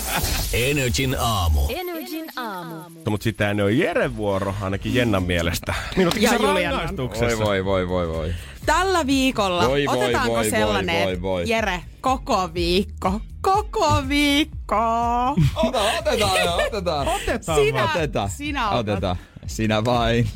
[0.52, 1.60] Energin aamu.
[1.68, 2.74] Energin aamu.
[2.74, 5.74] No, mutta sitä ne on Jeren vuoro, ainakin Jennan mielestä.
[5.96, 7.44] Minutkin Ja se rangaistuksessa.
[7.44, 8.34] Voi voi voi voi voi.
[8.66, 11.48] Tällä viikolla Voi, voi, otetaanko voi, sellainen, voi, voi, voi.
[11.48, 14.76] Jere, koko viikko, koko viikko.
[15.56, 17.08] Ota, otetaan jo, otetaan.
[17.08, 17.96] Otetaan Sinä, vaan.
[17.96, 18.30] Otetaan.
[18.30, 18.80] sinä otat.
[18.88, 19.16] Otetaan.
[19.46, 20.28] Sinä vain.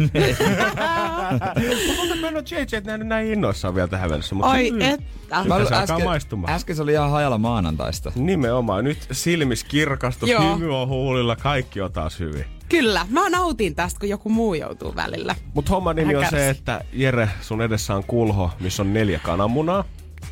[1.96, 4.34] Mutta mä en ole JJ nähnyt näin innoissaan vielä tähän mennessä.
[4.34, 5.04] Mutta Oi mm, että.
[5.44, 6.52] Mä- se alkaa maistumaan.
[6.54, 8.12] äsken se oli ihan hajalla maanantaista.
[8.14, 8.84] Nimenomaan.
[8.84, 10.54] Nyt silmis kirkastus, Joo.
[10.56, 12.44] hymy on huulilla, kaikki on taas hyvin.
[12.68, 15.34] Kyllä, mä nautin tästä, kun joku muu joutuu välillä.
[15.54, 19.84] Mutta homman nimi on se, että Jere, sun edessä on kulho, missä on neljä kananmunaa.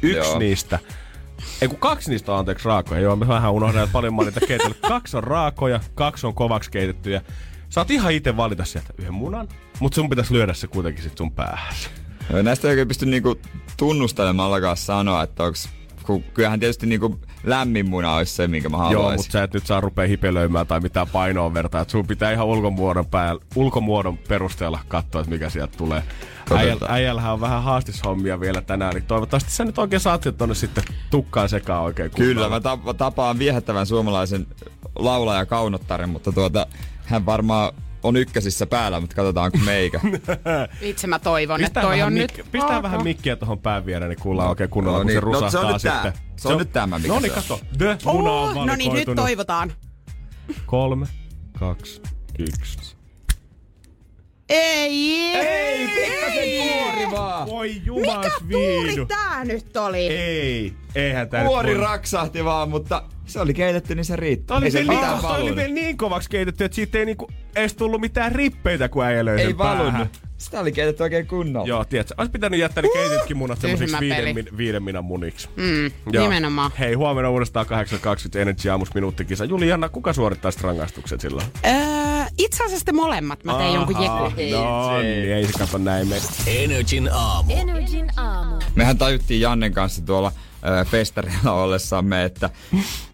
[0.03, 0.39] Yksi Joo.
[0.39, 0.78] niistä,
[1.62, 3.01] ei kun kaksi niistä on anteeksi raakoja.
[3.01, 4.80] Joo, mä vähän unohdan, että paljon mä niitä keitellyt.
[4.89, 7.22] Kaksi on raakoja, kaksi on kovaksi keitettyjä.
[7.68, 9.49] Saat ihan itse valita sieltä yhden munan,
[9.80, 11.74] mutta sun pitäisi lyödä se kuitenkin sit sun päähän.
[12.43, 13.41] Näistä ei oikein pysty niinku
[13.76, 15.68] tunnustelemallakaan sanoa, että onks
[16.07, 19.03] kun kyllähän tietysti niinku lämmin muna olisi se, minkä mä haluaisin.
[19.03, 21.81] Joo, mutta sä et nyt saa rupea hipelöimään tai mitään painoa vertaa.
[21.81, 26.03] Et sun pitää ihan ulkomuodon, päällä, ulkomuodon perusteella katsoa, että mikä sieltä tulee.
[26.57, 30.85] Äijäl, äijällähän on vähän haastishommia vielä tänään, niin toivottavasti sä nyt oikein saat tonne sitten
[31.11, 34.47] tukkaan sekaan oikein Kyllä, mä tap- tapaan viehättävän suomalaisen
[34.99, 36.67] laulaja kaunottaren, mutta tuota,
[37.05, 37.73] hän varmaan
[38.05, 40.01] on ykkösissä päällä, mutta katsotaan kun meikä.
[40.81, 42.47] Itse mä toivon, että toi vähän, on mik- nyt...
[42.53, 45.33] pistää vähän mikkiä tuohon pään viereen, niin kuullaan oikein kunnolla, No kun se niin, no
[45.33, 46.03] rusahtaa se on nyt sitten.
[46.03, 46.13] tää.
[46.37, 47.43] Se on nyt tämä, mikä No se niin, on.
[47.43, 47.61] kato.
[47.79, 49.73] The muna on Oh, no niin, nyt toivotaan.
[50.67, 51.07] Kolme,
[51.59, 52.03] kaksi,
[52.39, 52.95] yksi.
[54.49, 55.13] Ei!
[55.37, 57.47] Ei, pikkasen kuori vaan.
[57.49, 59.07] Voi jumas Mikä tuuri viidu.
[59.07, 59.99] tää nyt oli?
[60.07, 64.47] Ei, eihän tää Kuori nyt raksahti vaan, mutta se oli keitetty, niin se riitti.
[64.47, 67.31] Tää oli, Ei se niin, toi oli vielä niin kovaksi keitetty, että siitä ei niinku
[67.57, 70.09] edes tullut mitään rippeitä, kun äijä löi Ei valunut.
[70.39, 71.68] Sitä oli keitetty oikein kunnolla.
[71.68, 75.49] Joo, tiedätkö, olisi pitänyt jättää ne keitetkin munat semmosiksi tyhmä viiden, min, viiden minan muniksi.
[75.57, 76.70] Mm, nimenomaan.
[76.79, 79.45] Hei, huomenna uudestaan 8.20 Energy Aamus minuuttikisa.
[79.45, 81.47] Juliana, kuka suorittaisi rangaistukset silloin?
[81.66, 81.75] Öö,
[82.39, 83.45] itse asiassa te molemmat.
[83.45, 84.57] Mä tein jonkun Ahaa, jeku.
[84.57, 86.16] No niin, ei se kato näin me.
[86.47, 87.53] Energin aamu.
[87.53, 88.57] Energin aamu.
[88.75, 90.33] Mehän tajuttiin Jannen kanssa tuolla
[90.67, 92.51] ö, festarilla ollessamme, että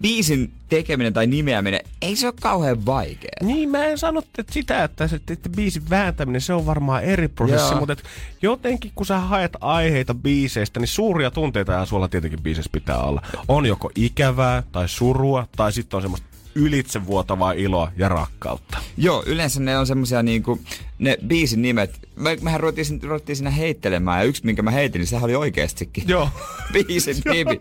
[0.03, 3.31] biisin tekeminen tai nimeäminen ei se ole kauhean vaikea.
[3.43, 7.29] Niin, mä en sano että sitä, että se että biisin vääntäminen, se on varmaan eri
[7.29, 7.79] prosessi, Joo.
[7.79, 8.03] mutta et
[8.43, 13.23] jotenkin kun sä haet aiheita biiseistä, niin suuria tunteita ja sulla tietenkin biiseissä pitää olla.
[13.49, 18.79] On joko ikävää tai surua, tai sitten on semmoista ylitsevuotavaa iloa ja rakkautta.
[18.97, 20.61] Joo, yleensä ne on semmosia niinku,
[20.99, 25.07] ne biisin nimet, me, mehän ruvettiin, ruvettiin siinä heittelemään ja yksi minkä mä heitin, niin
[25.07, 26.29] sehän oli oikeestikin Joo.
[26.73, 27.61] biisin nimi.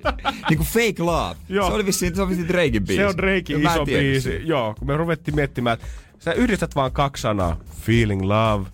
[0.50, 1.36] niinku Fake Love.
[1.50, 1.68] Joo.
[1.68, 2.96] Se oli vissiin, se oli vissiin Drakein biisi.
[3.02, 4.42] Se on Drakein iso biisi.
[4.44, 5.88] Joo, kun me ruvettiin miettimään, että
[6.20, 7.58] sä yhdistät vaan kaksi sanaa.
[7.82, 8.70] Feeling love.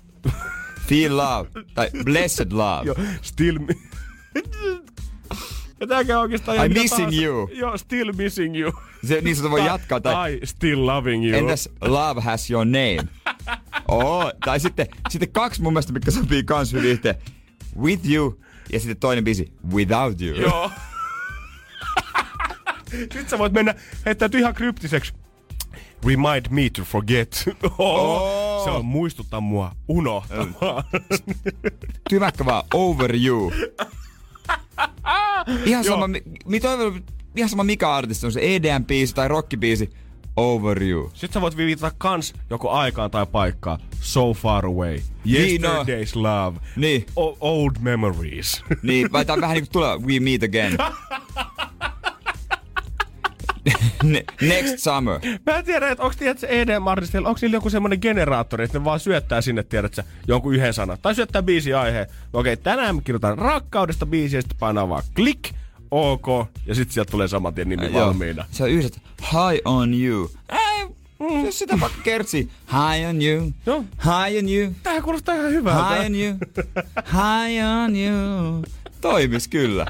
[0.88, 2.86] Feel Love tai Blessed Love.
[2.86, 3.82] Joo, still mi-
[5.86, 6.58] Ja tääkään oikeastaan...
[6.58, 7.22] I'm missing tahansa.
[7.22, 7.50] you.
[7.54, 8.74] Joo, still missing you.
[9.08, 10.02] Se, niin se voi jatkaa.
[10.02, 11.38] Tai, tai still loving you.
[11.38, 12.98] entäs Love has your name?
[13.88, 17.16] Oo, tai sitten, sitten kaksi mun mielestä, mikä sopii kans hyvin yhteen.
[17.80, 18.40] With you
[18.74, 20.42] ja sitten toinen biisi Without you.
[20.42, 20.72] Joo.
[22.90, 23.76] Sitten sä voit mennä
[24.06, 25.14] heittäytyy ihan kryptiseksi.
[26.06, 27.44] Remind me to forget.
[27.78, 30.84] Oh, Se on muistuttaa mua unohtamaan.
[32.10, 33.52] Tymäkkä vaan Over you.
[35.66, 37.04] Ihan sama, mi, mi, toivon,
[37.36, 39.90] ihan sama mikä artisti on se EDM-biisi tai rockibiisi.
[40.36, 41.10] Over you.
[41.14, 43.80] Sitten sä voit viitata kans joko aikaan tai paikkaan.
[44.02, 45.00] So far away.
[45.26, 45.84] Niin, no.
[45.84, 46.60] Yesterday's love.
[46.76, 47.06] Niin.
[47.16, 48.64] O- old memories.
[48.84, 50.78] Niin, vai tää on vähän niinku tulee We Meet Again.
[54.04, 55.20] Ne- Next summer.
[55.46, 59.00] Mä en tiedä, että onko tiedätkö, EDM-artisteilla, onko niillä joku semmoinen generaattori, että ne vaan
[59.00, 60.98] syöttää sinne, tiedätkö, jonkun yhden sanan.
[61.02, 62.08] Tai syöttää biisi aiheen.
[62.34, 65.50] No Okei, tänään me kirjoitan rakkaudesta biisiä, sitten painaa vaan klik,
[65.92, 66.28] ok,
[66.66, 68.06] ja sitten sieltä tulee saman tien nimi Joo.
[68.06, 68.46] valmiina.
[68.52, 69.00] Se on yhdet.
[69.22, 70.32] High on you.
[70.50, 70.86] Ei,
[71.20, 71.46] mm.
[71.46, 72.50] jos sitä vaikka kertsi.
[72.72, 73.52] High on you.
[73.66, 73.84] Joo.
[74.04, 74.74] High on you.
[74.84, 75.96] Tämähän kuulostaa ihan hyvältä.
[75.96, 76.38] High on you.
[76.96, 78.64] High on you.
[79.06, 79.86] Toimis kyllä.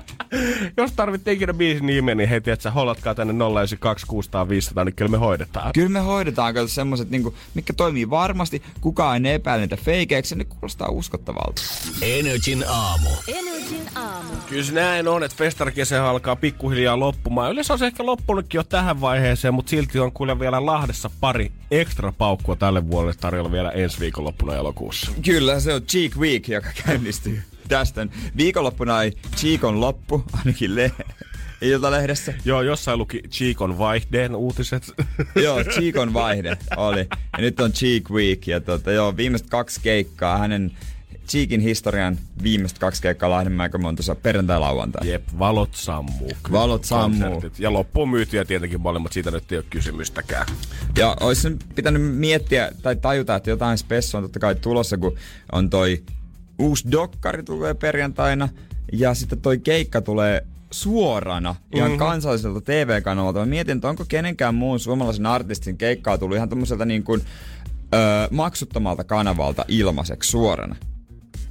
[0.78, 5.11] Jos tarvitte ikinä biisin nimeä, niin hei, tiedätkö, hollatkaa tänne 092 600 500, niin kyllä
[5.11, 5.72] me hoidetaan.
[5.74, 8.61] Kyllä me hoidetaan kato semmoset, niinku, mikä toimii varmasti.
[8.82, 10.36] Kukaan ei epäile niitä feikeiksi.
[10.36, 11.61] Ne kuulostaa uskottavalta.
[12.01, 13.09] Energin aamu.
[13.28, 14.30] Energin aamu.
[14.49, 17.51] Kyllä näin on, että festarikesä alkaa pikkuhiljaa loppumaan.
[17.51, 21.51] Yleensä on se ehkä loppunutkin jo tähän vaiheeseen, mutta silti on kuule vielä Lahdessa pari
[21.72, 25.11] ekstra paukkua tälle vuodelle tarjolla vielä ensi viikonloppuna elokuussa.
[25.26, 28.07] Kyllä, se on Cheek Week, joka käynnistyy tästä.
[28.38, 30.91] Viikonloppuna ei Cheekon loppu, ainakin le-
[31.61, 32.34] Iltalehdessä.
[32.45, 34.91] Joo, jossain luki Cheekon vaihdeen uutiset.
[35.43, 37.07] joo, Cheekon vaihde oli.
[37.09, 38.47] Ja nyt on Cheek Week.
[38.47, 40.72] Ja tota, joo, viimeiset kaksi keikkaa, hänen
[41.28, 45.09] Cheekin historian viimeiset kaksi keikkaa Lahdenmäen tuossa perjantai-lauantai.
[45.09, 46.32] Jep, valot sammuu.
[46.51, 47.32] Valot sammuu.
[47.32, 47.59] Konsertit.
[47.59, 50.45] Ja loppuun myytyjä tietenkin molemmat, siitä nyt ei ole kysymystäkään.
[50.97, 55.18] Ja olisi nyt pitänyt miettiä tai tajuta, että jotain spessua on totta kai tulossa, kun
[55.51, 56.03] on toi
[56.59, 58.49] uusi dokkari tulee perjantaina
[58.93, 61.99] ja sitten toi keikka tulee suorana ihan mm-hmm.
[61.99, 63.39] kansalliselta TV-kanavalta.
[63.39, 67.21] Mä mietin, että onko kenenkään muun suomalaisen artistin keikkaa tullut ihan tämmöiseltä niin kuin,
[67.93, 67.99] öö,
[68.31, 70.75] maksuttomalta kanavalta ilmaiseksi suorana.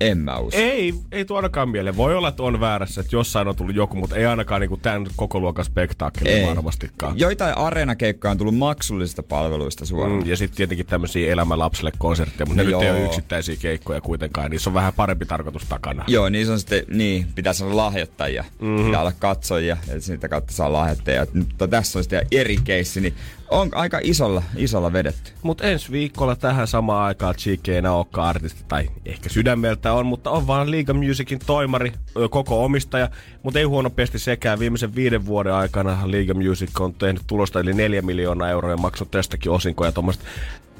[0.00, 0.60] En mä usko.
[0.60, 1.96] Ei, ei tuo ainakaan mieleen.
[1.96, 5.06] Voi olla, että on väärässä, että jossain on tullut joku, mutta ei ainakaan niinku tämän
[5.16, 7.18] koko luokan spektaakkeli varmastikaan.
[7.18, 10.22] Joitain areenakeikkoja on tullut maksullisista palveluista suoraan.
[10.22, 12.96] Mm, ja sitten tietenkin tämmöisiä elämä lapselle konsertteja, mutta ne nyt ei joo.
[12.96, 14.50] ole yksittäisiä keikkoja kuitenkaan.
[14.50, 16.04] Niissä on vähän parempi tarkoitus takana.
[16.06, 18.66] Joo, niin on sitten, niin, pitäisi olla lahjoittajia, Mhm.
[18.70, 18.84] mm-hmm.
[18.86, 21.26] pitää olla katsojia, ja sitä kautta saa lahjoittajia.
[21.34, 23.14] Mutta tässä on sitten eri keissi, niin
[23.50, 25.32] On aika isolla, isolla vedetty.
[25.42, 30.30] Mutta ensi viikolla tähän samaan aikaan Cheeky ei olekaan artisti, tai ehkä sydämeltä on, mutta
[30.30, 31.92] on vaan Liga Musicin toimari,
[32.30, 33.08] koko omistaja,
[33.42, 34.58] mutta ei huono pesti sekään.
[34.58, 39.10] Viimeisen viiden vuoden aikana Liga Music on tehnyt tulosta yli 4 miljoonaa euroa ja maksanut
[39.10, 40.24] tästäkin osinkoja tuommoista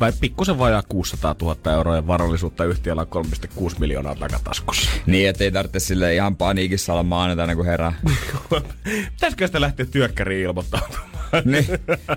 [0.01, 3.25] vai pikkusen vajaa 600 000 euroa ja varallisuutta yhtiöllä on
[3.71, 4.91] 3,6 miljoonaa takataskussa.
[5.07, 7.93] Niin, ettei tarvitse sille ihan paniikissa olla maanantaina, kun herää.
[9.13, 11.14] Pitäisikö sitä lähteä työkkäriin ilmoittautumaan?
[11.45, 11.67] niin,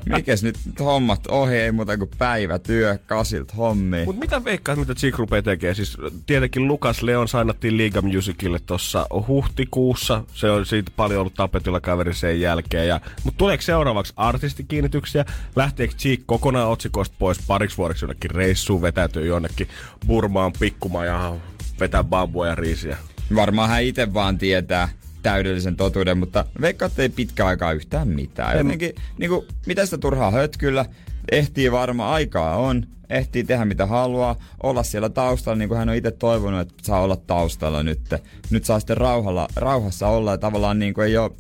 [0.06, 4.06] mikäs nyt hommat ohi, ei muuta kuin päivätyö, kasilt hommi.
[4.06, 5.76] Mutta mitä veikkaat, mitä Chick rupeaa tekemään?
[5.76, 10.24] Siis tietenkin Lukas Leon sainattiin Liga Musicille tuossa huhtikuussa.
[10.34, 12.88] Se on siitä paljon ollut tapetilla kaveri sen jälkeen.
[12.88, 15.26] Ja, mutta tuleeko seuraavaksi artistikiinnityksiä?
[15.56, 19.68] Lähteekö Chick kokonaan otsikoista pois pariksi vuodeksi jonnekin reissuun, vetäytyy jonnekin
[20.08, 21.42] Burmaan pikkumaan
[21.80, 22.98] vetää bambua ja riisiä?
[23.36, 24.90] Varmaan hän itse vaan tietää
[25.28, 28.58] täydellisen totuuden, mutta veikkaat ei pitkä aikaa yhtään mitään.
[28.58, 30.86] Jotenkin, niin kuin, mitä sitä turhaa hötkyllä,
[31.32, 35.96] ehtii varmaan aikaa on, ehtii tehdä mitä haluaa, olla siellä taustalla, niin kuin hän on
[35.96, 38.00] itse toivonut, että saa olla taustalla nyt.
[38.50, 41.32] Nyt saa sitten rauhalla, rauhassa olla ja tavallaan niin kuin ei ole,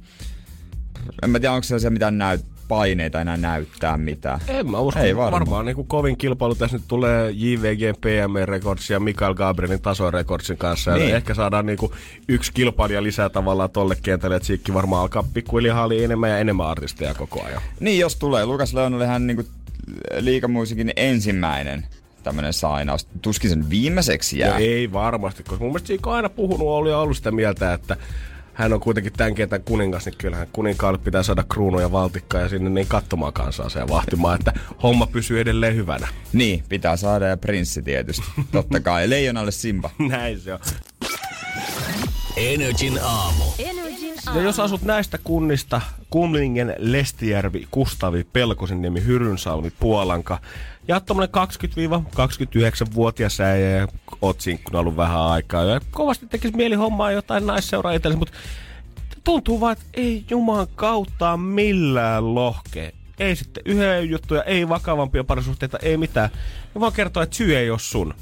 [1.23, 4.39] en mä tiedä onko se mitään näyt, paineita enää näyttää mitään.
[4.47, 4.99] En mä usko.
[4.99, 5.39] Ei varmaan.
[5.39, 10.11] varmaan niin kuin kovin kilpailu tässä nyt tulee JVG PM Records ja Mikael Gabrielin taso
[10.11, 10.93] Recordsin kanssa.
[10.93, 11.09] Niin.
[11.09, 11.91] Ja ehkä saadaan niin kuin
[12.27, 17.13] yksi kilpailija lisää tavallaan tolle kentälle, että Siikki varmaan alkaa pikkuhiljaa enemmän ja enemmän artisteja
[17.13, 17.61] koko ajan.
[17.79, 18.45] Niin, jos tulee.
[18.45, 19.47] Lukas Leon oli hän niin kuin
[20.19, 21.87] liikamuisikin ensimmäinen
[22.23, 23.07] tämmöinen sainaus.
[23.21, 24.49] Tuskin sen viimeiseksi jää.
[24.49, 27.97] No ei varmasti, koska mun mielestä Siikko on aina puhunut, oli ollut sitä mieltä, että
[28.57, 32.49] hän on kuitenkin tämän kentän kuningas, niin kyllähän kuninkaalle pitää saada kruunu ja valtikkaa ja
[32.49, 34.53] sinne niin katsomaan kansaa ja vahtimaan, että
[34.83, 36.07] homma pysyy edelleen hyvänä.
[36.33, 38.23] Niin, pitää saada ja prinssi tietysti.
[38.51, 39.09] Totta kai.
[39.09, 39.89] Leijonalle Simba.
[40.09, 40.59] Näin se on.
[42.37, 43.43] Energin aamu.
[43.59, 43.86] Energin
[44.35, 50.39] Ja jos asut näistä kunnista, Kumlingen, Lestijärvi, Kustavi, Pelkosenniemi, Hyrynsalmi, Puolanka,
[50.87, 53.87] ja tuommoinen 20-29-vuotias äijä ja
[54.21, 58.33] oot sinkkuna ollut vähän aikaa ja kovasti tekisi mieli hommaa jotain naisseuraa itsellesi, mutta
[59.23, 62.93] tuntuu vaan, että ei juman kautta millään lohke.
[63.19, 66.29] Ei sitten yhden juttuja, ei vakavampia parisuhteita, ei mitään.
[66.75, 68.13] Ja vaan kertoo, että syy ei ole sun.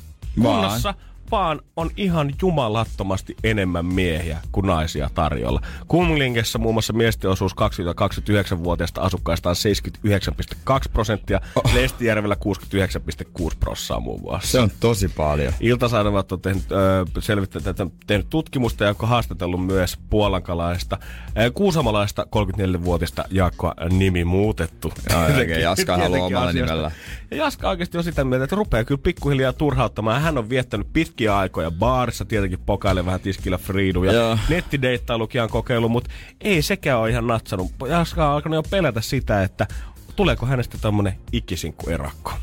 [0.41, 0.93] Kunnassa
[1.31, 5.61] vaan on ihan jumalattomasti enemmän miehiä kuin naisia tarjolla.
[5.87, 11.73] Kumlingessa muun muassa miesten osuus 20-29-vuotiaista asukkaista on 79,2 prosenttia, oh.
[11.73, 14.51] Lestijärvellä 69,6 prosenttia muun muassa.
[14.51, 15.53] Se on tosi paljon.
[15.59, 23.73] Iltasanomat on tehnyt, äh, tehnyt tutkimusta ja on haastatellut myös puolankalaista, äh, kuusamalaista 34-vuotiaista Jaakkoa
[23.89, 24.93] nimi muutettu.
[25.37, 26.91] Oikein, Jaska haluaa omalla nimellä.
[27.31, 30.21] Ja Jaska oikeasti on sitä mieltä, että rupeaa kyllä pikkuhiljaa turhauttamaan.
[30.21, 34.37] Hän on viettänyt pitkiä aikoja baarissa, tietenkin pokaille vähän tiskillä Friidu ja Joo.
[34.49, 36.09] nettideittailukin on kokeillut, mutta
[36.41, 37.71] ei sekään ole ihan natsannut.
[37.89, 39.67] Jaska on alkanut jo pelätä sitä, että
[40.15, 42.33] tuleeko hänestä tämmönen ikisinkku erakko.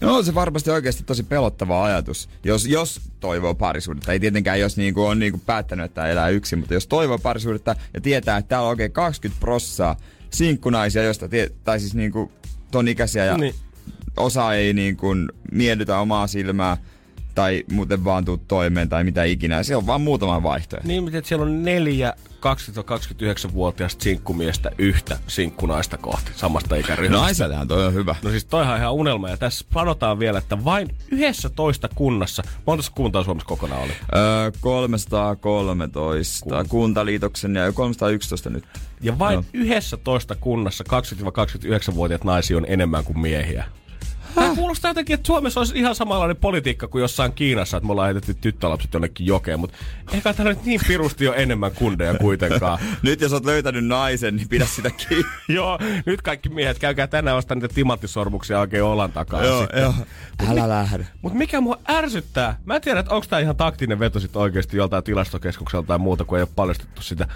[0.00, 4.12] No se varmasti oikeasti tosi pelottava ajatus, jos, jos toivoo parisuudetta.
[4.12, 8.00] Ei tietenkään, jos niinku on niinku päättänyt, että elää yksin, mutta jos toivoo parisuudetta ja
[8.00, 9.96] tietää, että täällä on oikein 20 prossaa
[10.30, 12.32] sinkkunaisia, joista tie, tai siis niinku
[12.70, 13.54] ton ikäisiä ja niin.
[14.16, 15.08] osa ei niinku
[15.52, 16.76] miellytä omaa silmää,
[17.34, 19.62] tai muuten vaan tuu toimeen tai mitä ikinä.
[19.62, 20.88] Se on vaan muutama vaihtoehto.
[20.88, 27.24] Niin, että siellä on neljä 20-29-vuotiaista sinkkumiestä yhtä sinkkunaista kohti samasta ikäryhmästä.
[27.24, 28.14] Naisellehan toi on hyvä.
[28.22, 29.28] No siis toihan ihan unelma.
[29.28, 33.92] Ja tässä sanotaan vielä, että vain yhdessä toista kunnassa, monta kuntaa Suomessa kokonaan oli?
[34.16, 36.68] Öö, 313 Kun...
[36.68, 38.64] kuntaliitoksen ja 311 nyt.
[39.00, 39.44] Ja vain no.
[39.52, 43.64] yhdessä toista kunnassa 20-29-vuotiaat naisia on enemmän kuin miehiä.
[44.34, 48.06] Tämä kuulostaa jotenkin, että Suomessa olisi ihan samanlainen politiikka kuin jossain Kiinassa, että me ollaan
[48.06, 49.76] heitetty tyttölapset jonnekin jokeen, mutta
[50.12, 52.78] ehkä tämä nyt niin pirusti jo enemmän kundeja kuitenkaan.
[53.02, 55.30] nyt jos olet löytänyt naisen, niin pidä sitä kiinni.
[55.48, 59.44] joo, nyt kaikki miehet, käykää tänään ostaa niitä timanttisormuksia oikein olan takaa.
[59.44, 59.94] joo, joo.
[60.48, 61.06] Älä lähde.
[61.22, 64.76] Mutta mikä mua ärsyttää, mä en tiedä, että onko tämä ihan taktinen veto sitten oikeasti
[64.76, 67.26] joltain tilastokeskukselta tai muuta, kun ei ole paljastettu sitä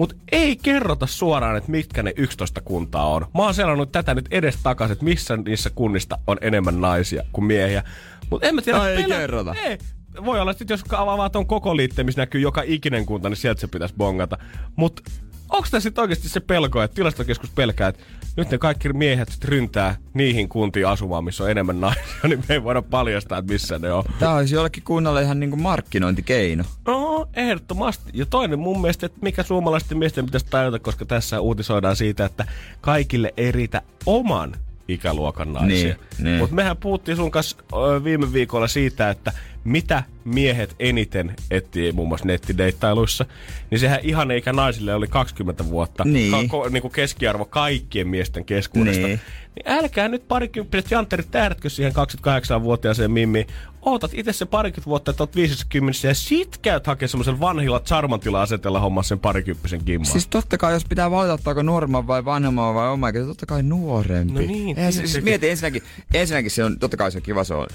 [0.00, 3.26] mutta ei kerrota suoraan, että mitkä ne 11 kuntaa on.
[3.34, 7.44] Mä oon selannut tätä nyt edes takaisin, että missä niissä kunnista on enemmän naisia kuin
[7.44, 7.82] miehiä.
[8.30, 8.88] Mutta en mä tiedä.
[8.88, 9.16] Ei pelä...
[9.16, 9.54] kerrota.
[9.54, 9.78] Ei.
[10.24, 13.60] Voi olla, että jos avaa ton koko liitteen, missä näkyy joka ikinen kunta, niin sieltä
[13.60, 14.38] se pitäisi bongata.
[14.76, 15.02] Mutta
[15.48, 18.04] onko tässä sitten oikeasti se pelko, että tilastokeskus pelkää, että
[18.36, 22.64] nyt ne kaikki miehet ryntää niihin kuntiin asumaan, missä on enemmän naisia, niin me ei
[22.64, 24.04] voida paljastaa, että missä ne on.
[24.18, 26.64] Tämä olisi jollekin kunnalle ihan niin kuin markkinointikeino.
[26.86, 28.10] No, ehdottomasti.
[28.14, 32.46] Ja toinen mun mielestä, että mikä suomalaisten miesten pitäisi tajuta, koska tässä uutisoidaan siitä, että
[32.80, 34.56] kaikille ei riitä oman
[34.88, 35.94] ikäluokan naisia.
[35.94, 36.38] Niin, niin.
[36.38, 37.56] Mutta mehän puhuttiin sun kanssa
[38.04, 39.32] viime viikolla siitä, että
[39.64, 43.26] mitä miehet eniten etsii muun muassa nettideittailuissa,
[43.70, 46.04] niin sehän ihan eikä naisille oli 20 vuotta.
[46.04, 46.48] Niin.
[46.48, 49.06] Ka- ko- niin kuin keskiarvo kaikkien miesten keskuudesta.
[49.06, 49.20] Niin.
[49.56, 53.46] Niin älkää nyt parikymppiset jantterit tähdätkö siihen 28-vuotiaaseen mimmiin.
[53.82, 58.42] Ootat itse se parikymmentä vuotta, että oot 50 ja sit käyt hakea semmoisen vanhilla charmantilla
[58.42, 60.06] asetella homma sen parikymppisen kimman.
[60.06, 63.62] Siis totta kai, jos pitää valita, ottaako nuoremman vai vanhemman vai oma ikäisen, totta kai
[63.62, 64.32] nuorempi.
[64.32, 65.24] No niin, Eihän siis tietenkin.
[65.24, 65.82] mieti ensinnäkin,
[66.14, 67.66] ensinnäkin se on, totta kai se on kiva, se on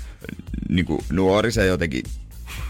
[0.70, 2.04] niin kuin nuori, se jotenkin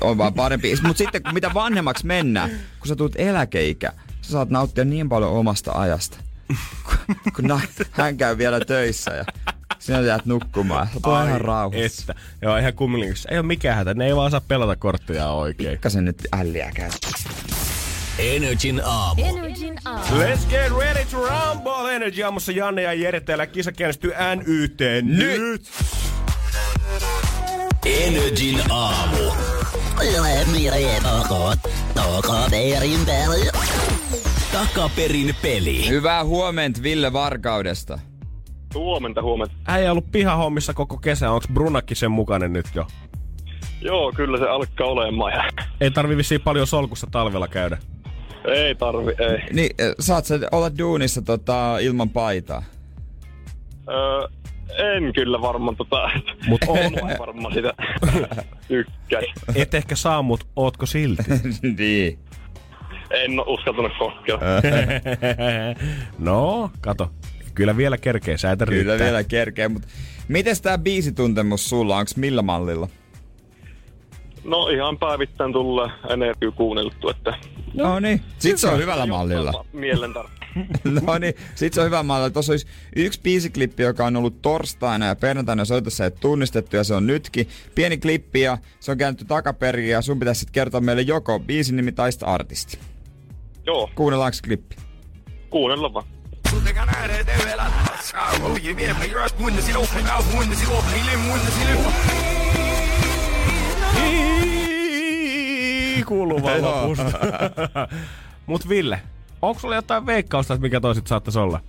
[0.02, 0.76] on vaan parempi.
[0.84, 2.50] Mutta sitten kun mitä vanhemmaksi mennään,
[2.80, 3.92] kun sä tulet eläkeikä,
[4.22, 6.18] sä saat nauttia niin paljon omasta ajasta.
[6.84, 9.26] Kun- kun na, hän käy vielä töissä ja
[9.80, 10.88] sinä jäät nukkumaan.
[10.88, 11.86] Sä oot ihan rauhassa.
[12.12, 12.16] Että.
[12.42, 13.16] Joo, ihan kumminkin.
[13.30, 13.94] Ei ole mikään hätä.
[13.94, 15.70] Ne ei vaan saa pelata kortteja oikein.
[15.72, 16.90] Pikkasen nyt älliä käy.
[18.20, 19.26] Energin aamu.
[19.26, 20.16] Energin aamu.
[20.16, 21.96] Let's get ready to rumble!
[21.96, 25.72] Energy aamussa Janne ja Jere täällä kisa käynnistyy NYT nyt!
[27.86, 29.32] Energin aamu.
[34.52, 35.90] Takaperin peli.
[35.90, 38.00] Hyvää huomenta Ville Varkaudesta.
[38.74, 39.56] Huomenta, huomenta.
[39.68, 41.32] Äijä ollut pihahommissa koko kesä.
[41.32, 42.88] Onks Brunakki sen mukainen nyt jo?
[43.82, 45.34] Joo, kyllä se alkaa olemaan.
[45.34, 45.44] Ja...
[45.82, 47.78] Ei tarvi vissiin paljon solkussa talvella käydä.
[48.56, 49.54] Ei tarvi, ei.
[49.54, 52.64] Niin, äh, saat sä olla duunissa tota, ilman paitaa?
[53.90, 54.28] Öö,
[54.78, 56.10] en kyllä varmaan tota...
[56.48, 56.78] Mut on.
[57.20, 57.74] varmaan sitä
[58.68, 59.30] tykkäis.
[59.56, 61.24] Et ehkä saa, mut ootko silti?
[61.78, 62.20] niin.
[63.12, 64.42] En oo uskaltanut kokeilla.
[66.20, 67.12] no, kato.
[67.54, 69.06] Kyllä vielä kerkee, säätä Kyllä riittää.
[69.06, 69.88] vielä kerkee, mutta
[70.28, 71.98] miten tää biisituntemus sulla?
[71.98, 72.88] Onks millä mallilla?
[74.44, 77.34] No ihan päivittäin tulee energiaa kuunneltu, että...
[77.74, 78.22] No niin.
[78.38, 79.66] Sit se on hyvällä mallilla.
[79.74, 80.30] Mielen tar-
[81.06, 82.30] No niin, sit se on hyvä mallilla.
[82.30, 86.94] Tuossa olisi yksi biisiklippi, joka on ollut torstaina ja perjantaina soitossa ei tunnistettu ja se
[86.94, 87.50] on nytkin.
[87.76, 91.76] Pieni klippi ja se on käännetty takaperin ja sun pitäisi sit kertoa meille joko biisin
[91.76, 92.80] nimi tai sitten artisti.
[93.66, 94.76] Joo, Kuunnellaanko klippi?
[95.50, 96.06] kuunnella vaan.
[106.06, 107.20] Kuuluu vaan lopusta.
[108.48, 109.02] Mut Ville,
[109.48, 111.60] onko sulla jotain veikkausta, että mikä toisit saattaisi olla?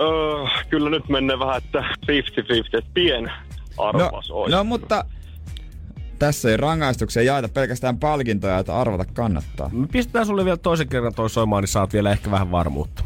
[0.00, 4.56] Öö, kyllä nyt menee vähän, että 50-50, että pien No, arvas olisi.
[4.56, 5.04] no mutta
[6.18, 9.68] tässä ei rangaistuksia jaeta pelkästään palkintoja, että arvata kannattaa.
[9.72, 13.04] Me pistetään sulle vielä toisen kerran toi soimaan, niin saat vielä ehkä vähän varmuutta.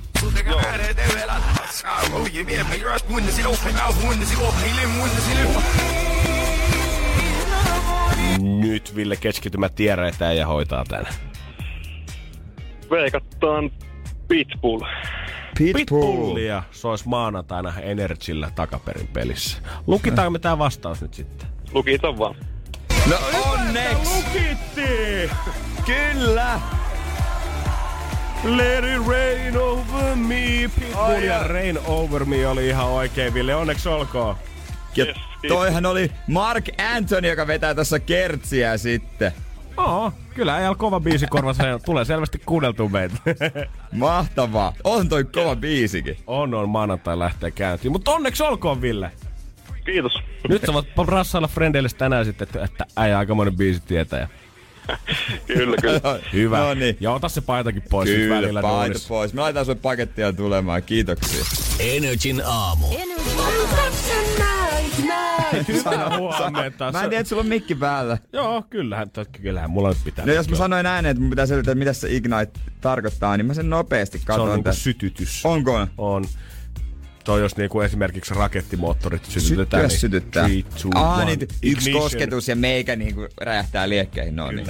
[8.40, 11.06] Nyt Ville keskitymä tiereetään ja hoitaa tän.
[12.90, 13.70] Veikataan
[14.28, 14.80] Pitbull.
[15.58, 19.58] Pitbullia sois maanantaina Energillä takaperin pelissä.
[19.86, 21.48] Lukitaan me tää vastaus nyt sitten?
[21.72, 22.34] Lukitaan vaan.
[23.10, 23.16] No
[23.52, 24.16] onneksi!
[24.16, 25.30] Lukitti!
[25.86, 26.60] Kyllä!
[28.44, 30.70] Let it rain over me.
[30.80, 33.54] Pitbull ja Rain over me oli ihan oikein, Ville.
[33.54, 34.36] Onneksi olkoon.
[34.96, 35.16] Ja Yes,
[35.48, 36.64] toihan oli Mark
[36.96, 39.32] Anthony, joka vetää tässä kertsiä sitten.
[39.78, 41.62] Oo, kyllä ei ole kova biisi korvassa.
[41.84, 43.16] Tulee selvästi kuunneltu meitä.
[43.92, 44.72] Mahtavaa.
[44.84, 46.16] On toi kova biisikin.
[46.26, 47.92] on, on maanantai lähtee käyntiin.
[47.92, 49.10] Mutta onneksi olkoon, Ville.
[49.84, 50.12] Kiitos.
[50.48, 54.28] Nyt sä voit rassailla frendeille tänään sitten, että, että äijä aikamoinen biisi tietää.
[55.46, 56.20] kyllä, kyllä.
[56.32, 56.58] Hyvä.
[56.58, 56.96] No niin.
[57.00, 59.34] Ja ota se paitakin pois nyt Kyllä, välillä paita pois.
[59.34, 60.82] Me laitetaan sulle pakettia tulemaan.
[60.82, 61.44] Kiitoksia.
[61.80, 62.86] Energin aamu.
[65.68, 66.92] Hyvää huomenta.
[66.92, 68.18] Mä en tiedä, että sulla on mikki päällä.
[68.32, 69.08] Joo, kyllähän,
[69.42, 70.26] kyllähän mulla nyt pitää.
[70.26, 73.54] No jos mä sanoin ääneen, että mun pitää selittää, mitä se Ignite tarkoittaa, niin mä
[73.54, 75.46] sen nopeasti Se on katson niinku sytytys.
[75.46, 75.86] Onko?
[75.98, 76.24] On.
[77.28, 79.90] Toi jos niinku esimerkiksi rakettimoottorit sytytetään.
[79.90, 80.44] Syttyä sytyttää.
[80.44, 82.02] Three, two, Aa, one, niin, yksi ignition.
[82.02, 84.36] kosketus ja meikä niinku räjähtää liekkeihin.
[84.36, 84.66] No niin.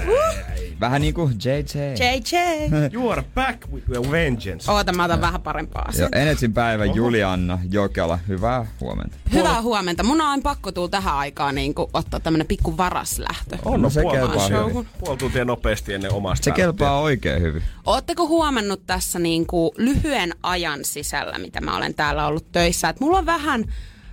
[0.81, 1.81] Vähän niinku JJ.
[2.05, 2.37] JJ.
[2.95, 4.73] You are back with a vengeance.
[4.73, 6.09] Oota, mä otan vähän parempaa asiaa.
[6.13, 8.19] Energin päivä Julianna Jokela.
[8.29, 9.17] Hyvää huomenta.
[9.33, 10.03] Hyvää huomenta.
[10.03, 13.57] Mun on pakko tulla tähän aikaan niin ottaa tämmönen pikku varaslähtö.
[13.65, 14.87] On, No no, se puoli, kelpaa hyvin.
[15.01, 16.45] puoli tuntia nopeasti ennen omasta.
[16.45, 17.63] Se kelpaa oikein hyvin.
[17.87, 23.05] Ootteko huomannut tässä niin kuin lyhyen ajan sisällä, mitä mä olen täällä ollut töissä, että
[23.05, 23.65] mulla on vähän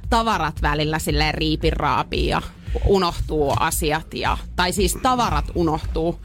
[0.09, 2.41] tavarat välillä silleen riipiraapi ja
[2.85, 6.19] unohtuu asiat ja, tai siis tavarat unohtuu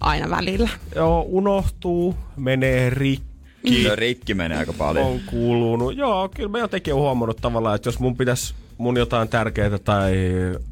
[0.00, 0.68] aina välillä.
[0.94, 3.88] Joo, unohtuu, menee rikki.
[3.88, 5.06] No rikki menee aika paljon.
[5.06, 5.96] on kuulunut.
[5.96, 10.14] Joo, kyllä mä jotenkin olen huomannut tavallaan, että jos mun pitäisi mun jotain tärkeää tai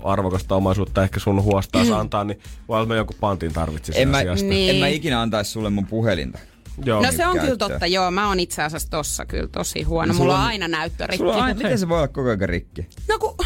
[0.04, 1.92] arvokasta omaisuutta ehkä sun huostaa mm.
[2.00, 4.46] antaa, niin voi olla, että mä jonkun pantin tarvitsisin En mä, asiasta.
[4.46, 4.70] Niin.
[4.70, 6.38] en mä ikinä antaisi sulle mun puhelinta.
[6.84, 7.02] Joo.
[7.02, 8.10] No se on kyllä totta, joo.
[8.10, 10.06] Mä oon itse asiassa tossa kyllä tosi huono.
[10.12, 11.18] No sulla Mulla on aina näyttörikki.
[11.18, 12.88] Sulla on aina, miten se voi olla koko ajan rikki?
[13.08, 13.36] No kun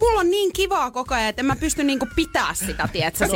[0.00, 3.26] mulla on niin kivaa koko ajan, että en mä pysty niinku pitää sitä, tietsä,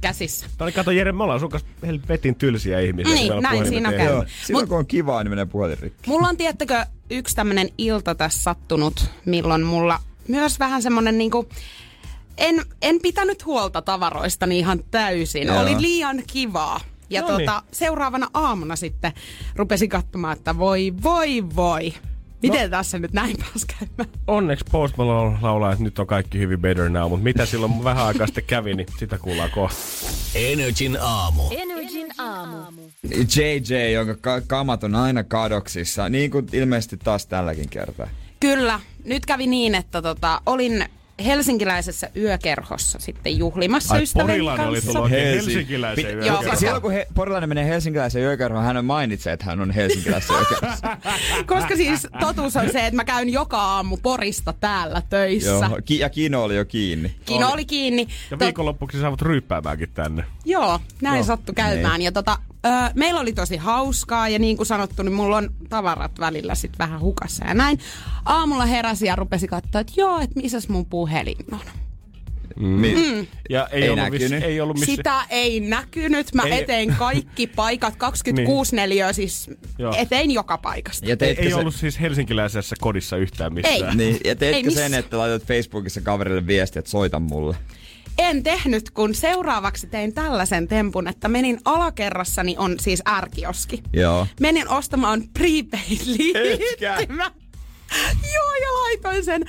[0.00, 0.46] käsissä.
[0.58, 3.14] No niin, kato Jere, me ollaan sun kanssa helvetin tylsiä ihmisiä.
[3.14, 4.06] Niin, näin siinä käy.
[4.06, 6.10] Joo, silloin kun on kivaa, niin menee puhelin rikki.
[6.10, 11.48] Mulla on, tiettäkö, yksi tämmönen ilta tässä sattunut, milloin mulla myös vähän semmonen niinku,
[12.38, 15.46] en, en pitänyt huolta tavaroistani ihan täysin.
[15.46, 15.60] Joo.
[15.60, 16.80] Oli liian kivaa.
[17.10, 17.46] Ja No niin.
[17.46, 19.12] tota, seuraavana aamuna sitten
[19.56, 21.94] rupesin katsomaan, että voi, voi, voi.
[22.42, 22.68] Miten no.
[22.76, 24.18] tässä nyt näin pääs käymään?
[24.26, 28.06] Onneksi Post Malone laulaa, että nyt on kaikki hyvin better now, mutta mitä silloin vähän
[28.06, 29.76] aikaa sitten kävi, niin sitä kuullaan kohta.
[30.34, 31.42] Energin aamu.
[31.50, 32.56] Energin aamu.
[33.36, 38.08] JJ, jonka ka- kamat on aina kadoksissa, niin kuin ilmeisesti taas tälläkin kertaa.
[38.40, 38.80] Kyllä.
[39.04, 40.84] Nyt kävi niin, että tota, olin
[41.24, 44.92] helsinkiläisessä yökerhossa sitten juhlimassa Ai ystävien Porilainen oli kanssa.
[44.92, 46.56] tullut oikein Helsi- helsinkiläiseen Pi- Joo, yökerhoon.
[46.56, 50.96] Silloin kun he, porilainen menee helsinkiläiseen yökerhoon, hän mainitsee, että hän on helsinkiläisessä yökerhossa.
[51.54, 55.50] Koska siis totuus on se, että mä käyn joka aamu Porista täällä töissä.
[55.50, 57.14] Joo, ki- ja Kino oli jo kiinni.
[57.24, 58.08] Kino oli kiinni.
[58.30, 60.24] Ja viikonloppuksi saavat ryyppäämäänkin tänne.
[60.44, 61.24] Joo, näin Joo.
[61.24, 62.02] sattui käymään.
[62.02, 66.20] Ja tota, ö, meillä oli tosi hauskaa ja niin kuin sanottu, niin mulla on tavarat
[66.20, 67.78] välillä sit vähän hukassa ja näin.
[68.24, 71.60] Aamulla heräsi ja rupesi katsoa, että joo, että missäs mun puhelin on.
[72.56, 74.30] Mi- Ja ei, Ei ollut, näkynyt.
[74.30, 74.96] Miss, ei ollut missä...
[74.96, 76.34] Sitä ei näkynyt.
[76.34, 79.94] Mä Ei- eteen kaikki paikat, 26 neliöä siis Joo.
[79.96, 81.06] eteen joka paikasta.
[81.06, 83.90] ja Ei, ei se- ollut siis helsinkiläisessä kodissa yhtään missään.
[83.90, 83.96] Ei.
[83.96, 84.90] Niin, ja Ei teitkö missään.
[84.90, 87.56] sen, että laitat Facebookissa kaverille viestiä, että soita mulle?
[88.18, 93.82] En tehnyt, kun seuraavaksi tein tällaisen tempun, että menin alakerrassani on siis ärkioski.
[93.92, 94.26] Joo.
[94.40, 97.30] Menin ostamaan prepaid-liittymä.
[98.34, 99.44] Joo, ja laitoin sen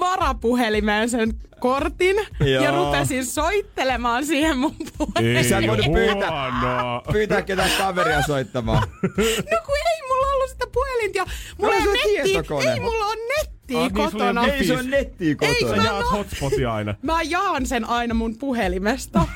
[0.00, 2.76] varapuhelimeen sen kortin ja Joo.
[2.84, 5.36] rupesin soittelemaan siihen mun puhelimeen.
[5.36, 7.02] Ei Sä voinut pyytää-.
[7.12, 8.82] Pyytää ketään kaveria soittamaan.
[9.52, 11.24] No kun ei mulla ollut sitä puhelinta ja
[11.58, 12.72] mulla No, ei on tietokone.
[12.72, 14.46] Ei mulla on nettiä Ah, niin, ei kotona.
[14.46, 15.84] Ei se on nettiä Ei, Sä kotona.
[15.84, 16.94] jaat hotspotia aina.
[17.02, 19.26] Mä jaan sen aina mun puhelimesta.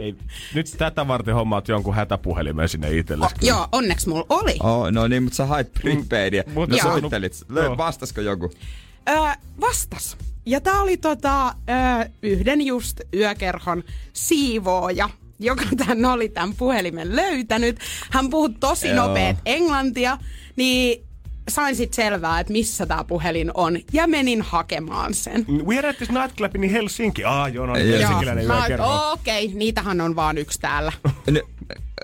[0.00, 0.14] Ei,
[0.54, 3.34] nyt tätä varten hommaat jonkun hätäpuhelimen sinne itsellesi.
[3.42, 4.56] Joo, onneksi mulla oli.
[4.62, 6.42] Oh, no niin, mutta sä hait prepaidia.
[6.46, 7.44] Mm, mutta no soittelit.
[7.54, 7.76] Joo.
[7.76, 8.50] vastasko joku?
[9.08, 9.16] Öö,
[9.60, 10.16] vastas.
[10.46, 17.78] Ja tää oli tota, öö, yhden just yökerhon siivooja joka tän oli tämän puhelimen löytänyt.
[18.10, 19.06] Hän puhui tosi Joo.
[19.06, 20.18] nopeet englantia,
[20.56, 21.05] niin
[21.48, 25.46] sain sit selvää, että missä tämä puhelin on, ja menin hakemaan sen.
[25.66, 27.24] We are at this nightclub in Helsinki.
[27.24, 29.12] Ah, joo, no niin, helsinkiläinen yökerho.
[29.12, 30.92] okei, niitähän on vaan yksi täällä.
[31.30, 31.42] Ne,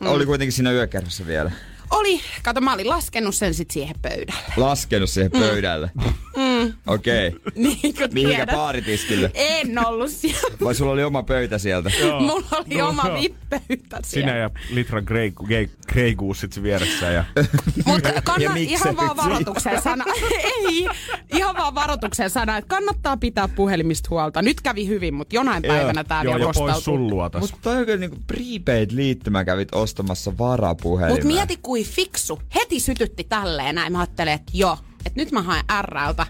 [0.00, 1.50] Oli kuitenkin siinä yökerhossa vielä.
[1.90, 4.42] Oli, kato mä olin laskenut sen sit siihen pöydälle.
[4.56, 5.90] Laskenut siihen pöydälle.
[5.94, 6.41] Mm.
[6.86, 7.28] Okei.
[7.28, 7.40] Okay.
[7.54, 8.50] Niin Mihinkä tiedät.
[8.56, 9.30] baaritiskille?
[9.34, 10.56] En ollut siellä.
[10.64, 11.90] Vai sulla oli oma pöytä sieltä?
[12.20, 13.20] Mulla oli No, oma joo.
[13.22, 14.28] vippöytä siellä.
[14.32, 17.06] Sinä ja litra Grey, Grey, Grey Goose sit vieressä.
[17.10, 17.24] Ja...
[17.86, 20.04] Mutta Ja kanna, mikserit ihan vaan varoituksen sana.
[20.68, 20.88] Ei,
[21.34, 24.42] ihan vaan varoituksen sana, että kannattaa pitää puhelimista huolta.
[24.42, 25.76] Nyt kävi hyvin, mutta jonain Joo.
[25.76, 26.80] päivänä tämä joo, vielä ja pois kostautuu.
[26.82, 27.40] sun luotas.
[27.40, 31.14] Mutta toi on kyllä niinku prepaid-liittymä kävit ostamassa varapuhelimen.
[31.26, 32.42] Mutta mieti kuin fiksu.
[32.54, 33.92] Heti sytytti tälleen näin.
[33.92, 36.26] Mä ajattelin, että joo, että nyt mä haen RLtä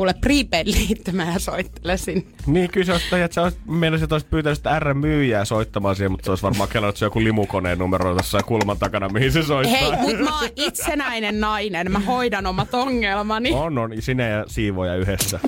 [0.00, 2.24] kuule prepaid-liittymä ja soittelen sinne.
[2.46, 6.10] Niin, kyllä se olisi, että sä olisit, meinasin, että olisit pyytänyt sitä R-myyjää soittamaan siihen,
[6.10, 9.80] mutta se olisi varmaan kelannut se joku limukoneen numero tuossa kulman takana, mihin se soittaa.
[9.80, 11.92] Hei, mutta mä oon itsenäinen nainen.
[11.92, 13.52] Mä hoidan omat ongelmani.
[13.52, 13.90] On, on.
[14.00, 15.40] Sinä ja siivoja yhdessä.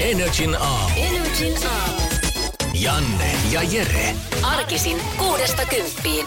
[0.00, 0.88] Energin aamu.
[0.96, 2.02] Energin aamu.
[2.80, 4.14] Janne ja Jere.
[4.42, 6.26] Arkisin kuudesta kymppiin.